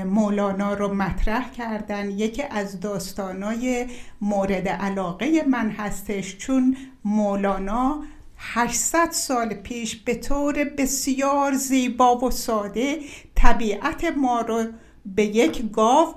[0.07, 2.11] مولانا رو مطرح کردن.
[2.11, 3.87] یکی از داستانای
[4.21, 6.37] مورد علاقه من هستش.
[6.37, 6.77] چون
[7.09, 8.05] مولانا
[8.39, 12.99] 800 سال پیش به طور بسیار زیبا و ساده
[13.35, 14.65] طبیعت ما رو
[15.07, 16.15] به یک گاو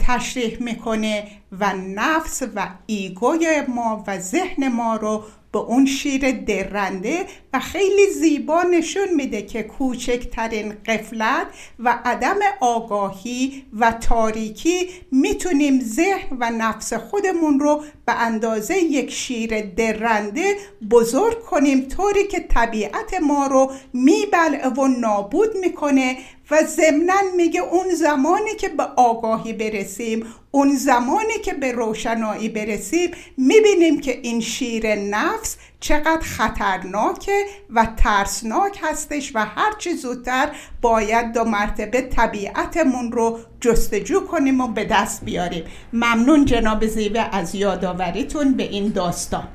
[0.00, 7.26] تشریح می‌کنه و نفس و ایگوی ما و ذهن ما رو به اون شیر درنده
[7.52, 11.46] و خیلی زیبا نشون میده که کوچکترین قفلت
[11.78, 19.60] و عدم آگاهی و تاریکی می‌تونیم ذهن و نفس خودمون رو به اندازه یک شیر
[19.60, 20.56] درنده
[20.90, 26.16] بزرگ کنیم طوری که طبیعت ما رو میبلعه و نابود می‌کنه
[26.50, 33.10] و ضمنا میگه اون زمانی که به آگاهی برسیم اون زمانی که به روشنایی برسیم
[33.36, 40.48] می‌بینیم که این شیر نفس چقدر خطرناکه و ترسناک هستش و هرچی زودتر
[40.82, 45.64] باید دو مرتبه طبیعتمون رو جستجو کنیم و به دست بیاریم.
[45.92, 49.48] ممنون جناب زیوه از یادآوریتون به این داستان.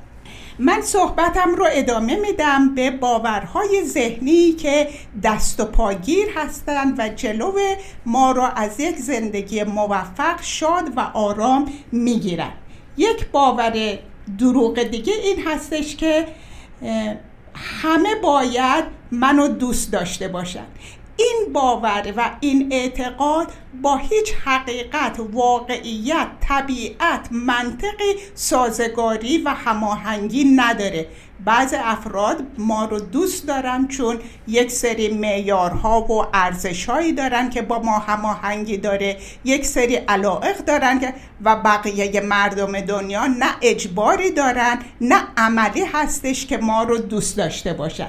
[0.58, 4.88] من صحبتم رو ادامه میدم به باورهای ذهنی که
[5.22, 7.52] دست و پاگیر هستند و جلو
[8.06, 12.52] ما را از یک زندگی موفق شاد و آرام می‌گیرن.
[12.96, 13.98] یک باور
[14.38, 16.26] دروغ دیگه این هستش که
[17.54, 20.66] همه باید منو دوست داشته باشن.
[21.16, 23.52] این باور و این اعتقاد
[23.82, 31.06] با هیچ حقیقت واقعیت طبیعت منطقی سازگاری و هماهنگی نداره.
[31.44, 37.78] بعض افراد ما رو دوست دارن چون یک سری معیارها و ارزشهایی دارن که با
[37.78, 39.16] ما هماهنگی داره.
[39.44, 41.14] یک سری علائق دارن که
[41.44, 47.72] و بقیه مردم دنیا نه اجباری دارن نه عملی هستش که ما رو دوست داشته
[47.72, 48.08] باشن.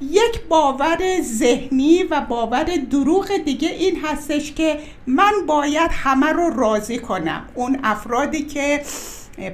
[0.00, 6.98] یک باور ذهنی و باور دروغ دیگه این هستش که من باید همه رو راضی
[6.98, 7.48] کنم.
[7.54, 8.82] اون افرادی که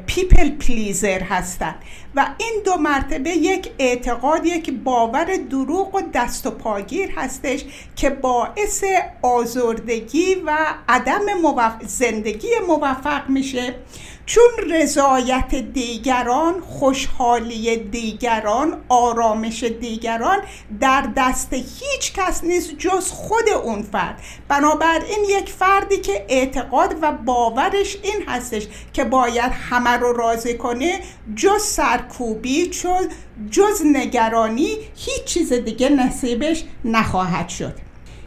[0.06, 1.74] people pleaser هستن.
[2.14, 7.64] و این دو مرتبه یک اعتقاد یک باور دروغ و دست و پاگیر هستش
[7.96, 8.84] که باعث
[9.22, 10.56] آزردگی و
[10.88, 11.22] عدم
[11.86, 13.74] زندگی موفق میشه.
[14.30, 20.38] چون رضایت دیگران خوشحالی دیگران آرامش دیگران
[20.80, 24.22] در دست هیچ کس نیست جز خود اون فرد.
[24.48, 31.00] بنابراین یک فردی که اعتقاد و باورش این هستش که باید همه رو راضی کنه
[31.36, 33.08] جز سرکوبی چون
[33.50, 37.74] جز نگرانی هیچ چیز دیگه نصیبش نخواهد شد.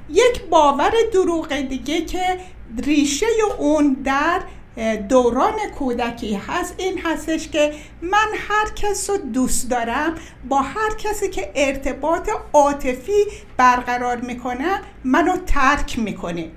[0.09, 2.39] یک باور دروغ دیگه که
[2.77, 3.25] ریشه
[3.59, 4.41] اون در
[5.09, 6.75] دوران کودکی هست.
[6.77, 10.15] این هستش که من هر کس رو دوست دارم
[10.49, 13.23] با هر کسی که ارتباط عاطفی
[13.57, 16.51] برقرار می‌کنه منو ترک می‌کنه.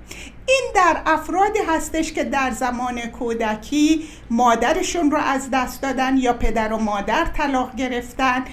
[0.47, 6.73] این در افرادی هستش که در زمان کودکی مادرشون رو از دست دادن یا پدر
[6.73, 8.45] و مادر طلاق گرفتن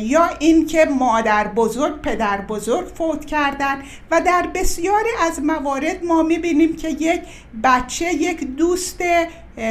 [0.00, 3.82] یا اینکه مادر بزرگ پدر بزرگ فوت کردن.
[4.10, 7.20] و در بسیاری از موارد ما می‌بینیم که یک
[7.64, 9.02] بچه یک دوست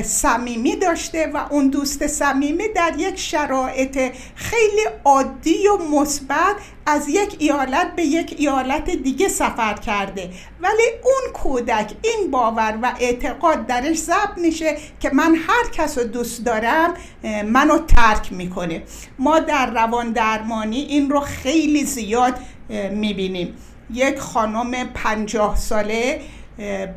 [0.03, 3.99] صمیمی داشته و اون دوست صمیمی در یک شرایط
[4.35, 6.55] خیلی عادی و مثبت
[6.85, 10.29] از یک ایالت به یک ایالت دیگه سفر کرده.
[10.61, 16.03] ولی اون کودک این باور و اعتقاد درش ضبط میشه که من هر کس رو
[16.03, 16.93] دوست دارم
[17.45, 18.83] منو ترک می‌کنه.
[19.19, 22.39] ما در روان درمانی این رو خیلی زیاد
[22.91, 23.57] می‌بینیم.
[23.93, 26.21] یک خانم پنجاه ساله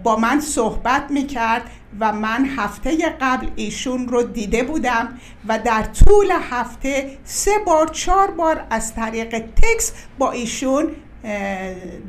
[0.03, 1.63] با من صحبت می‌کرد
[2.01, 8.31] و من هفته قبل ایشون رو دیده بودم و در طول هفته سه بار چهار
[8.31, 10.91] بار از طریق تکس با ایشون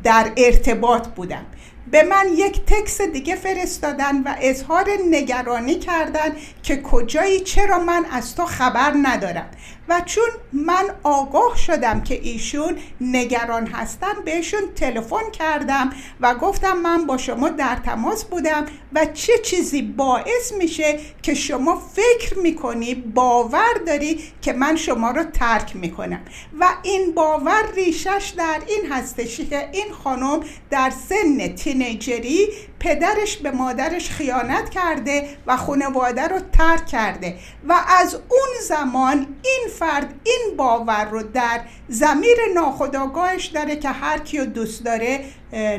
[0.03, 1.45] در ارتباط بودم.
[1.91, 6.31] به من یک تکس دیگه فرستادن و اظهار نگرانی کردن
[6.63, 9.49] که کجایی چرا من از تو خبر ندارم.
[9.89, 17.05] و چون من آگاه شدم که ایشون نگران هستن بهشون تلفن کردم و گفتم من
[17.05, 23.73] با شما در تماس بودم و چه چیزی باعث میشه که شما فکر می‌کنی باور
[23.87, 26.21] داری که من شما رو ترک می‌کنم.
[26.59, 32.47] و این باور ریشش در این هستش که این خانم در سن تینیجری
[32.79, 37.35] پدرش به مادرش خیانت کرده و خانواده رو ترک کرده
[37.67, 44.17] و از اون زمان این فرد این باور رو در زمیر ناخداگاهش داره که هر
[44.17, 45.25] کیو دوست داره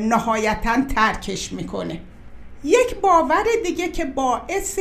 [0.01, 2.01] نهایتا ترکش می‌کنه.
[2.65, 4.79] یک باور دیگه که باعث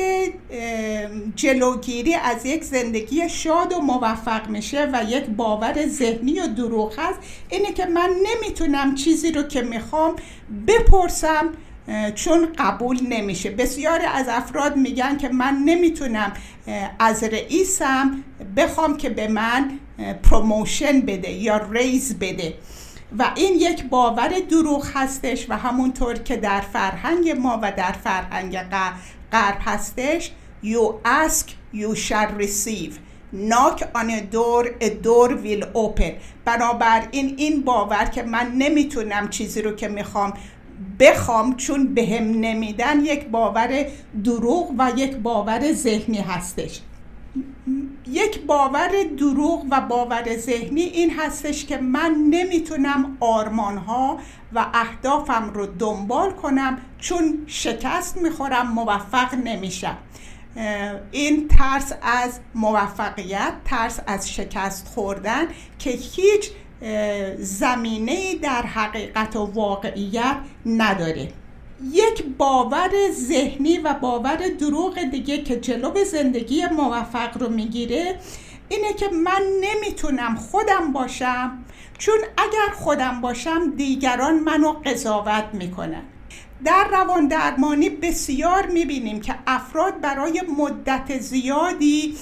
[1.36, 7.20] جلوگیری از یک زندگی شاد و موفق میشه و یک باور ذهنی و دروغ هست
[7.50, 10.16] اینه که من نمی‌تونم چیزی رو که می‌خوام
[10.68, 11.50] بپرسم
[12.16, 13.50] چون قبول نمیشه.
[13.50, 16.34] بسیاری از افراد میگن که من نمی‌تونم
[17.00, 18.24] از رئیسم
[18.58, 19.72] بخوام که به من
[20.24, 22.54] promotion بده یا raise بده.
[23.20, 28.58] و این یک باور دروغ هستش و همونطور که در فرهنگ ما و در فرهنگ
[29.32, 30.32] غرب هستش
[30.64, 32.94] you ask you shall receive.
[33.34, 36.12] Knock on a door a door will open.
[36.46, 40.34] بنابراین این باور که من نمی‌تونم چیزی رو که می‌خوام
[41.00, 43.86] بخوام چون بهم نمیدن یک باور
[44.24, 46.82] دروغ و یک باور ذهنی هستش.
[48.08, 54.20] یک باور دروغ و باور ذهنی این هستش که من نمی‌تونم آرمانها
[54.54, 59.98] و اهدافم رو دنبال کنم چون شکست می‌خورم موفق نمیشم.
[61.12, 65.48] این ترس از موفقیت ترس از شکست خوردن
[65.80, 66.52] که هیچ
[67.38, 71.28] زمینه در حقیقت و واقعیت نداره.
[71.92, 78.20] یک باور ذهنی و باور دروغ دیگه که جلو زندگی موفق رو می‌گیره
[78.70, 81.58] اینه که من نمی‌تونم خودم باشم
[81.98, 86.04] چون اگر خودم باشم دیگران منو قضاوت می‌کنن.
[86.66, 92.16] در روان درمانی بسیار می‌بینیم که افراد برای مدت زیادی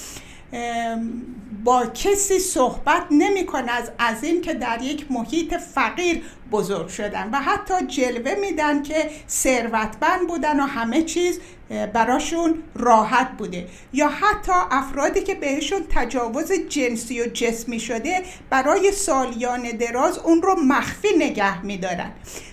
[1.63, 7.29] با کسی صحبت نمی از, از این که در یک محیط فقیر بزرگ شدن.
[7.33, 11.39] و حتی جلوه میدن که ثروتمند بودن و همه چیز
[11.93, 13.67] براشون راحت بوده.
[13.93, 20.55] یا حتی افرادی که بهشون تجاوز جنسی و جسمی شده برای سالیان دراز اون رو
[20.55, 22.11] مخفی نگه میدارن.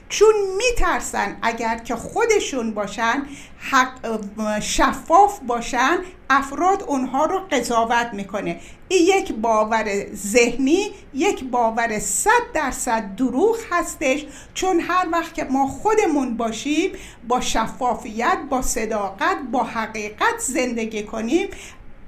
[0.09, 3.23] چون میترسن اگر که خودشون باشن
[3.59, 4.21] حق
[4.61, 5.99] شفاف باشن
[6.37, 8.61] افراد اونها رو قضاوت می‌کنه.
[8.89, 14.27] این یک باور ذهنی یک باور صد درصد دروغ هستش.
[14.55, 16.91] چون هر وقت که ما خودمون باشیم
[17.29, 21.49] با شفافیت با صداقت با حقیقت زندگی کنیم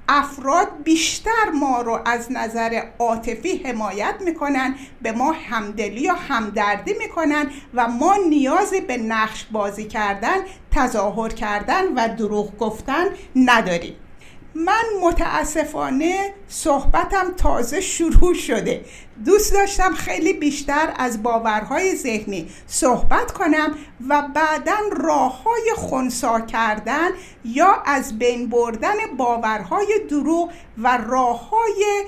[0.09, 7.51] افراد بیشتر ما رو از نظر عاطفی حمایت می‌کنن به ما همدلی و همدردی می‌کنن
[7.73, 10.37] و ما نیازی به نقش بازی کردن
[10.71, 13.05] تظاهر کردن و دروغ گفتن
[13.35, 13.95] نداریم.
[14.65, 18.85] من متاسفانه صحبتم تازه شروع شده.
[19.25, 23.75] دوست داشتم خیلی بیشتر از باورهای ذهنی صحبت کنم
[24.09, 27.09] و بعدا راه های خونسا کردن
[27.45, 32.05] یا از بین بردن باورهای دروغ و راه های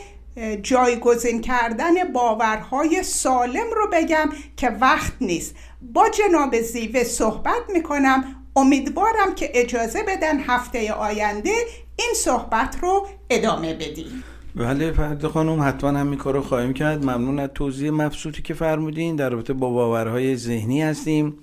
[0.62, 5.56] جایگزین کردن باورهای سالم رو بگم که وقت نیست.
[5.82, 8.39] با جناب زیوه صحبت می‌کنم.
[8.60, 11.53] امیدوارم که اجازه بدن هفته آینده
[11.95, 14.24] این صحبت رو ادامه بدیم.
[14.55, 17.03] بله فرد خانم حتما هم این کار رو خواهیم کرد.
[17.03, 19.16] ممنون از توضیح مبسوطی که فرمودین.
[19.16, 21.38] در رابطه با باورهای ذهنی هستیم.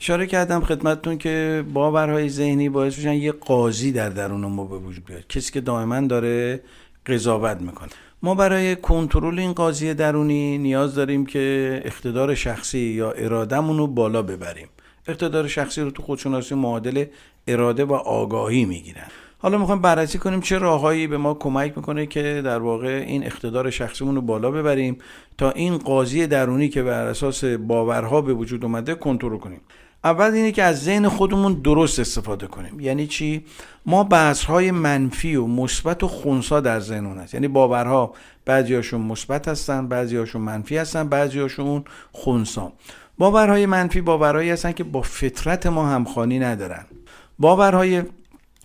[0.00, 5.04] اشاره کردم خدمتتون که باورهای ذهنی باعث میشن یه قاضی در درون ما به وجود
[5.04, 5.26] بیاد.
[5.28, 6.60] کسی که دائما داره
[7.06, 7.88] قضاوت می‌کنه.
[8.22, 14.22] ما برای کنترل این قاضی درونی نیاز داریم که اقتدار شخصی یا ارادهمون رو بالا
[14.22, 14.68] ببریم.
[15.08, 17.04] اقتدار شخصی رو تو خودشناسی معادل
[17.46, 19.06] اراده و آگاهی می‌گیرن.
[19.38, 23.70] حالا می‌خوایم بررسی کنیم چه راههایی به ما کمک می‌کنه که در واقع این اقتدار
[23.70, 24.98] شخصیمون رو بالا ببریم
[25.38, 29.60] تا این قاضی درونی که بر اساس باورها به وجود اومده کنترل کنیم.
[30.04, 32.80] اول اینه که از ذهن خودمون درست استفاده کنیم.
[32.80, 33.44] یعنی چی؟
[33.86, 37.34] ما بحث‌های منفی و مثبت و خونسا در ذهنمون هست.
[37.34, 42.72] یعنی باورها بعضیاشون مثبت هستن بعضیاشون منفی هستن بعضیاشون خونسا.
[43.18, 46.84] باورهای منفی باورهایی هستن که با فطرت ما همخوانی ندارن.
[47.38, 48.02] باورهای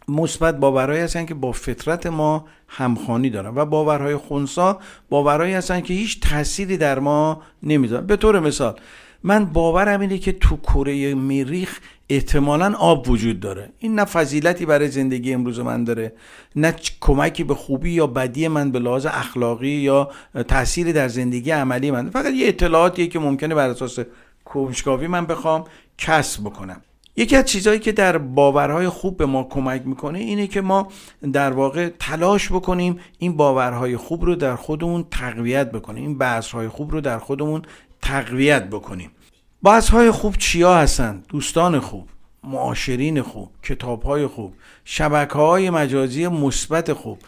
[0.08, 3.52] مثبت باورهایی هستن که با فطرت ما همخوانی دارن.
[3.56, 4.80] و باورهای خونسا
[5.10, 8.06] باورهایی هستن که هیچ تأثیری در ما نمی‌ذارن.
[8.06, 8.76] به طور مثال
[9.24, 11.80] من باورم اینه که تو کره مریخ
[12.10, 13.70] احتمالا آب وجود داره.
[13.80, 16.14] این نه فضیلتی برای زندگی امروز من داره
[16.56, 20.10] نه کمکی به خوبی یا بدی من به لحاظ اخلاقی یا
[20.48, 24.00] تأثیری در زندگی عملی من فقط یه اطلاعاتیه که ممکنه بر اساس
[24.54, 25.64] کنجکاوی من بخوام
[25.98, 26.82] کسب بکنم.
[27.16, 30.88] یکی از چیزهایی که در باورهای خوب به ما کمک می‌کنه اینه که ما
[31.34, 36.92] در واقع تلاش بکنیم این باورهای خوب رو در خودمون تقویت بکنیم این بحثهای خوب
[36.92, 37.62] رو در خودمون
[38.02, 39.12] تقویت بکنیم.
[39.64, 42.10] بحثهای خوب چیا هستن؟ دوستان خوب
[42.44, 44.54] معاشرین خوب کتابهای خوب
[44.86, 47.20] شبکه های مجازی مثبت خوب.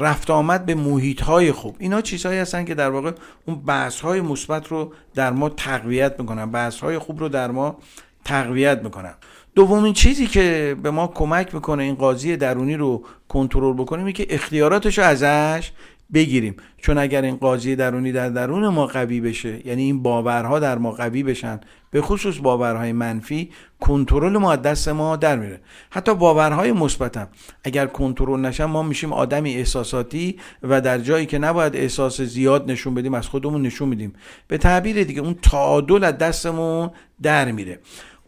[0.00, 1.76] رفت آمد به محیط های خوب.
[1.78, 3.12] اینا چیزهایی هستن که در واقع
[3.46, 6.50] اون بحث های مثبت رو در ما تقویت می‌کنن.
[6.50, 7.76] بحث های خوب رو در ما
[8.24, 9.14] تقویت می‌کنن.
[9.54, 14.98] دومین چیزی که به ما کمک می‌کنه این قاضی درونی رو کنترل بکنیم که اختیاراتش
[14.98, 15.72] رو ازش
[16.14, 16.56] بگیریم.
[16.76, 20.92] چون اگر این قاضی درونی در درون ما قوی بشه یعنی این باورها در ما
[20.92, 23.50] قوی بشن به خصوص باورهای منفی
[23.80, 25.60] کنترل ما دست ما در میره.
[25.90, 27.28] حتی باورهای مثبتم.
[27.64, 32.94] اگر کنترل نشن ما میشیم آدمی احساساتی و در جایی که نباید احساس زیاد نشون
[32.94, 34.12] بدیم از خودمون نشون میدیم.
[34.48, 36.90] به تعبیر دیگه اون تعادل از دستمون
[37.22, 37.78] در میره.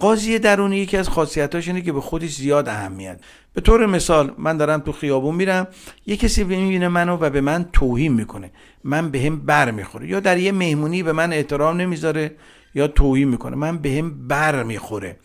[0.00, 3.20] قاضی درونی یکی از خاصیتاش اینه که به خودش زیاد اهمیت.
[3.54, 5.68] به طور مثال من دارم تو خیابون میرم
[6.06, 8.50] یه کسی می‌بینه منو و به من توهین می‌کنه.
[8.84, 10.08] من به هم بر می‌خوره.
[10.08, 12.36] یا در یه مهمونی به من احترام نمی‌ذاره
[12.74, 13.56] یا توهین می‌کنه.
[13.56, 15.16] من به هم بر می‌خوره.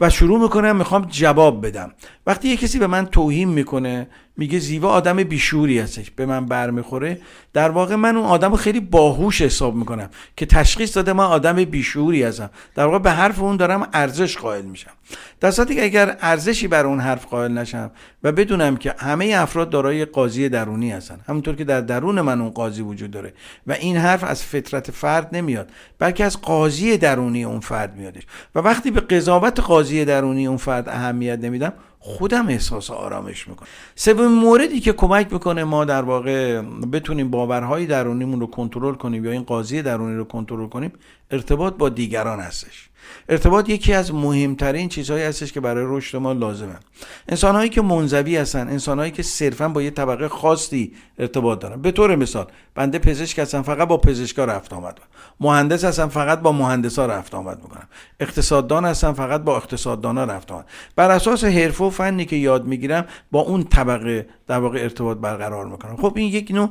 [0.00, 1.92] و شروع می‌کنم می‌خوام جواب بدم.
[2.26, 7.20] وقتی یه کسی به من توهین می‌کنه میگه زیوا آدم بیشوری هستش به من برمیخوره.
[7.52, 12.22] در واقع من اون آدم خیلی باهوش حساب می‌کنم که تشخیص داده من آدم بیشوری
[12.22, 12.50] هستم.
[12.74, 14.90] در واقع به حرف اون دارم ارزش قائل میشم.
[15.40, 17.90] در صورتی که اگر ارزشی بر اون حرف قائل نشم
[18.22, 22.50] و بدونم که همه افراد دارای قاضی درونی هستن همونطور که در درون من اون
[22.50, 23.32] قاضی وجود داره
[23.66, 28.22] و این حرف از فطرت فرد نمیاد بلکه از قاضی درونی اون فرد میادش
[28.54, 33.68] و وقتی به قضاوت قاضی درونی اون فرد اهمیت نمیدم خودم احساس آرامش می‌کنم.
[33.94, 36.60] سومین موردی که کمک می‌کنه ما در واقع
[36.92, 40.92] بتونیم باورهای درونیمون رو کنترل کنیم یا این قاضی درونی رو کنترل کنیم
[41.30, 42.88] ارتباط با دیگران هستش.
[43.28, 46.76] ارتباط یکی از مهمترین چیزهایی هستش که برای رشد ما لازمه.
[47.28, 51.82] انسانهایی که منزوی هستن انسانهایی که صرفا با یه طبقه خاصی ارتباط دارن.
[51.82, 55.00] به طور مثال بنده پزشک هستم فقط با پزشکا رفت آمد.
[55.40, 57.88] مهندس هستم فقط با مهندسا رفت آمد می‌کنم
[58.20, 60.66] اقتصاددان هستم فقط با اقتصاددانا رفت آمد.
[60.96, 65.66] بر اساس حرفه و فنی که یاد می‌گیرم با اون طبقه در واقع ارتباط برقرار
[65.66, 65.96] می‌کنم.
[65.96, 66.70] خب این یک نوع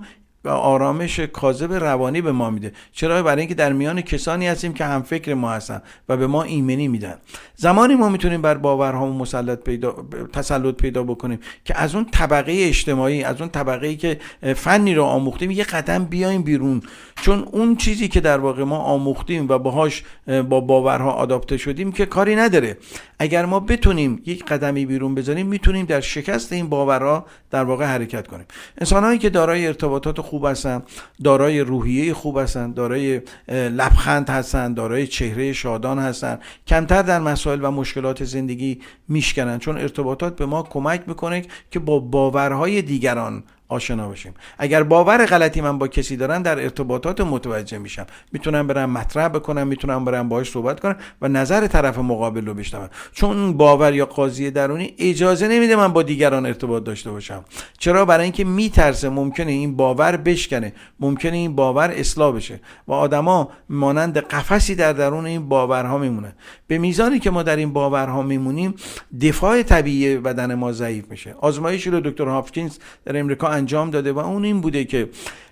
[0.50, 2.72] آرامش کاذب روانی به ما میده.
[2.92, 6.44] چرا؟ برای اینکه در میان کسانی هستیم که هم فکر ما هستن و به ما
[6.44, 7.16] ایمنی میدن.
[7.56, 9.96] زمانی ما می‌تونیم بر باورهامون مسلط پیدا
[10.34, 14.20] تسلط پیدا بکنیم که از اون طبقه اجتماعی از اون طبقه که
[14.56, 16.82] فنی رو آموختیم یه قدم بیایم بیرون.
[17.22, 20.04] چون اون چیزی که در واقع ما آموختیم و باهاش
[20.50, 22.78] با باورها آداپته شدیم که کاری نداره.
[23.24, 28.28] اگر ما بتونیم یک قدمی بیرون بزنیم می‌تونیم در شکست این باورها در واقع حرکت
[28.28, 28.46] کنیم.
[28.78, 30.84] انسانهایی که دارای ارتباطات خوب هستن
[31.24, 37.72] دارای روحیه خوب هستن دارای لبخند هستن دارای چهره شادان هستن کمتر در مسائل و
[37.72, 39.60] مشکلات زندگی میشکنن.
[39.60, 43.44] چون ارتباطات به ما کمک می‌کنه که با باورهای دیگران
[43.74, 48.06] آشنا بشیم اگر باور غلطی من با کسی دارم در ارتباطات متوجه میشم.
[48.32, 52.90] می‌تونم برم مطرح بکنم می‌تونم برم باهاش صحبت کنم و نظر طرف مقابل رو بشنوم
[53.14, 57.46] چون باور یا قاضی درونی اجازه نمیده من با دیگران ارتباط داشته باشم.
[57.78, 60.74] چرا؟ برای اینکه میترسه ممکنه این باور بشکنه.
[61.00, 62.60] ممکنه این باور اصلاح بشه.
[62.88, 66.36] و آدما مانند قفسی در درون این باورها میمونه
[66.68, 68.76] به میزانی که ما در این باورها میمونیم
[69.22, 71.36] دفاع طبیعی بدن ما ضعیف میشه.
[71.40, 75.10] آزمایشی رو دکتر هاپکینز در امریکا انجام داده و اون این بوده که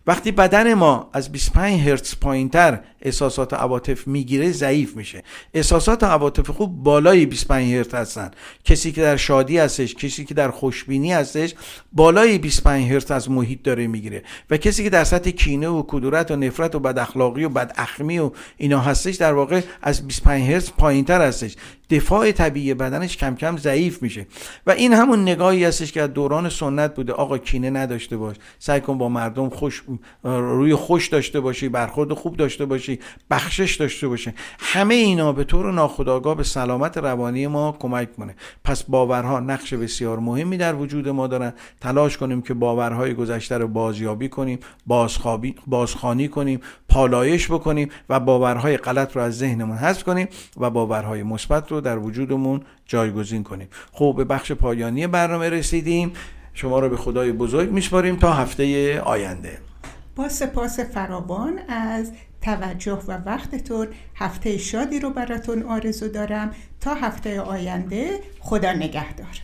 [0.08, 5.24] وقتی بدن ما از 25 هرتز پایینتر احساسات عواطف می‌گیره ضعیف میشه.
[5.54, 8.32] احساسات عواطف خوب بالای 25 هرتز هستن.
[8.66, 11.56] کسی که در شادی هستش کسی که در خوشبینی هستش
[11.93, 14.24] بالای 25 هرتز از محیط داره می‌گیره.
[14.49, 17.74] و کسی که در سطح کینه و کدورت و نفرت و بد اخلاقی و بد
[17.78, 21.56] اخمی و اینا هستش در واقع از 25 هرتز پایینتر هستش.
[21.89, 24.28] دفاع طبیعی بدنش کم کم ضعیف میشه.
[24.68, 27.14] و این همون نگاهی هستش که از دوران سنت بوده.
[27.14, 28.36] آقا کینه نداشته باش.
[28.60, 29.84] سعی کن با مردم خوش
[30.24, 35.72] روی خوش داشته باشی برخورد خوب داشته باشی بخشش داشته باشه همه اینا به طور
[35.72, 41.28] ناخودآگاه به سلامت روانی ما کمک کنه پس باورها نقش بسیار مهمی در وجود ما
[41.28, 41.54] دارن.
[41.82, 48.78] تلاش کنیم که باورهای گذشته رو بازیابی کنیم بازخوابی بازخوانی کنیم پالایش بکنیم و باورهای
[48.78, 50.28] غلط رو از ذهنمون حذف کنیم
[50.58, 53.68] و باورهای مثبت رو در وجودمون جایگزین کنیم.
[53.92, 56.14] خب به بخش پایانی برنامه رسیدیم.
[56.54, 59.71] شما رو به خدای بزرگ میسپاریم تا هفته آینده.
[60.16, 66.51] با سپاس فراوان از توجه و وقتتون هفته شادی رو براتون آرزو دارم.
[66.82, 69.41] تا هفته آینده خدا نگهدار.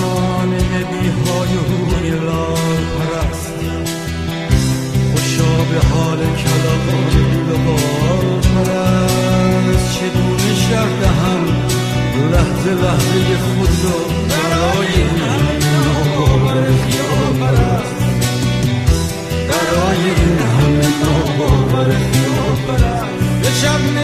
[0.00, 3.54] مانع بیهای هوی لال پرست
[5.10, 11.64] خوشا به حال کلاقان گل بال پرست چگونه شرط هم
[12.32, 15.20] لحظه لحظه خود را برای این
[15.84, 17.94] ناباور خیال پرست
[19.48, 23.04] برای این همه ناباور خیال پرست
[23.42, 24.03] به شب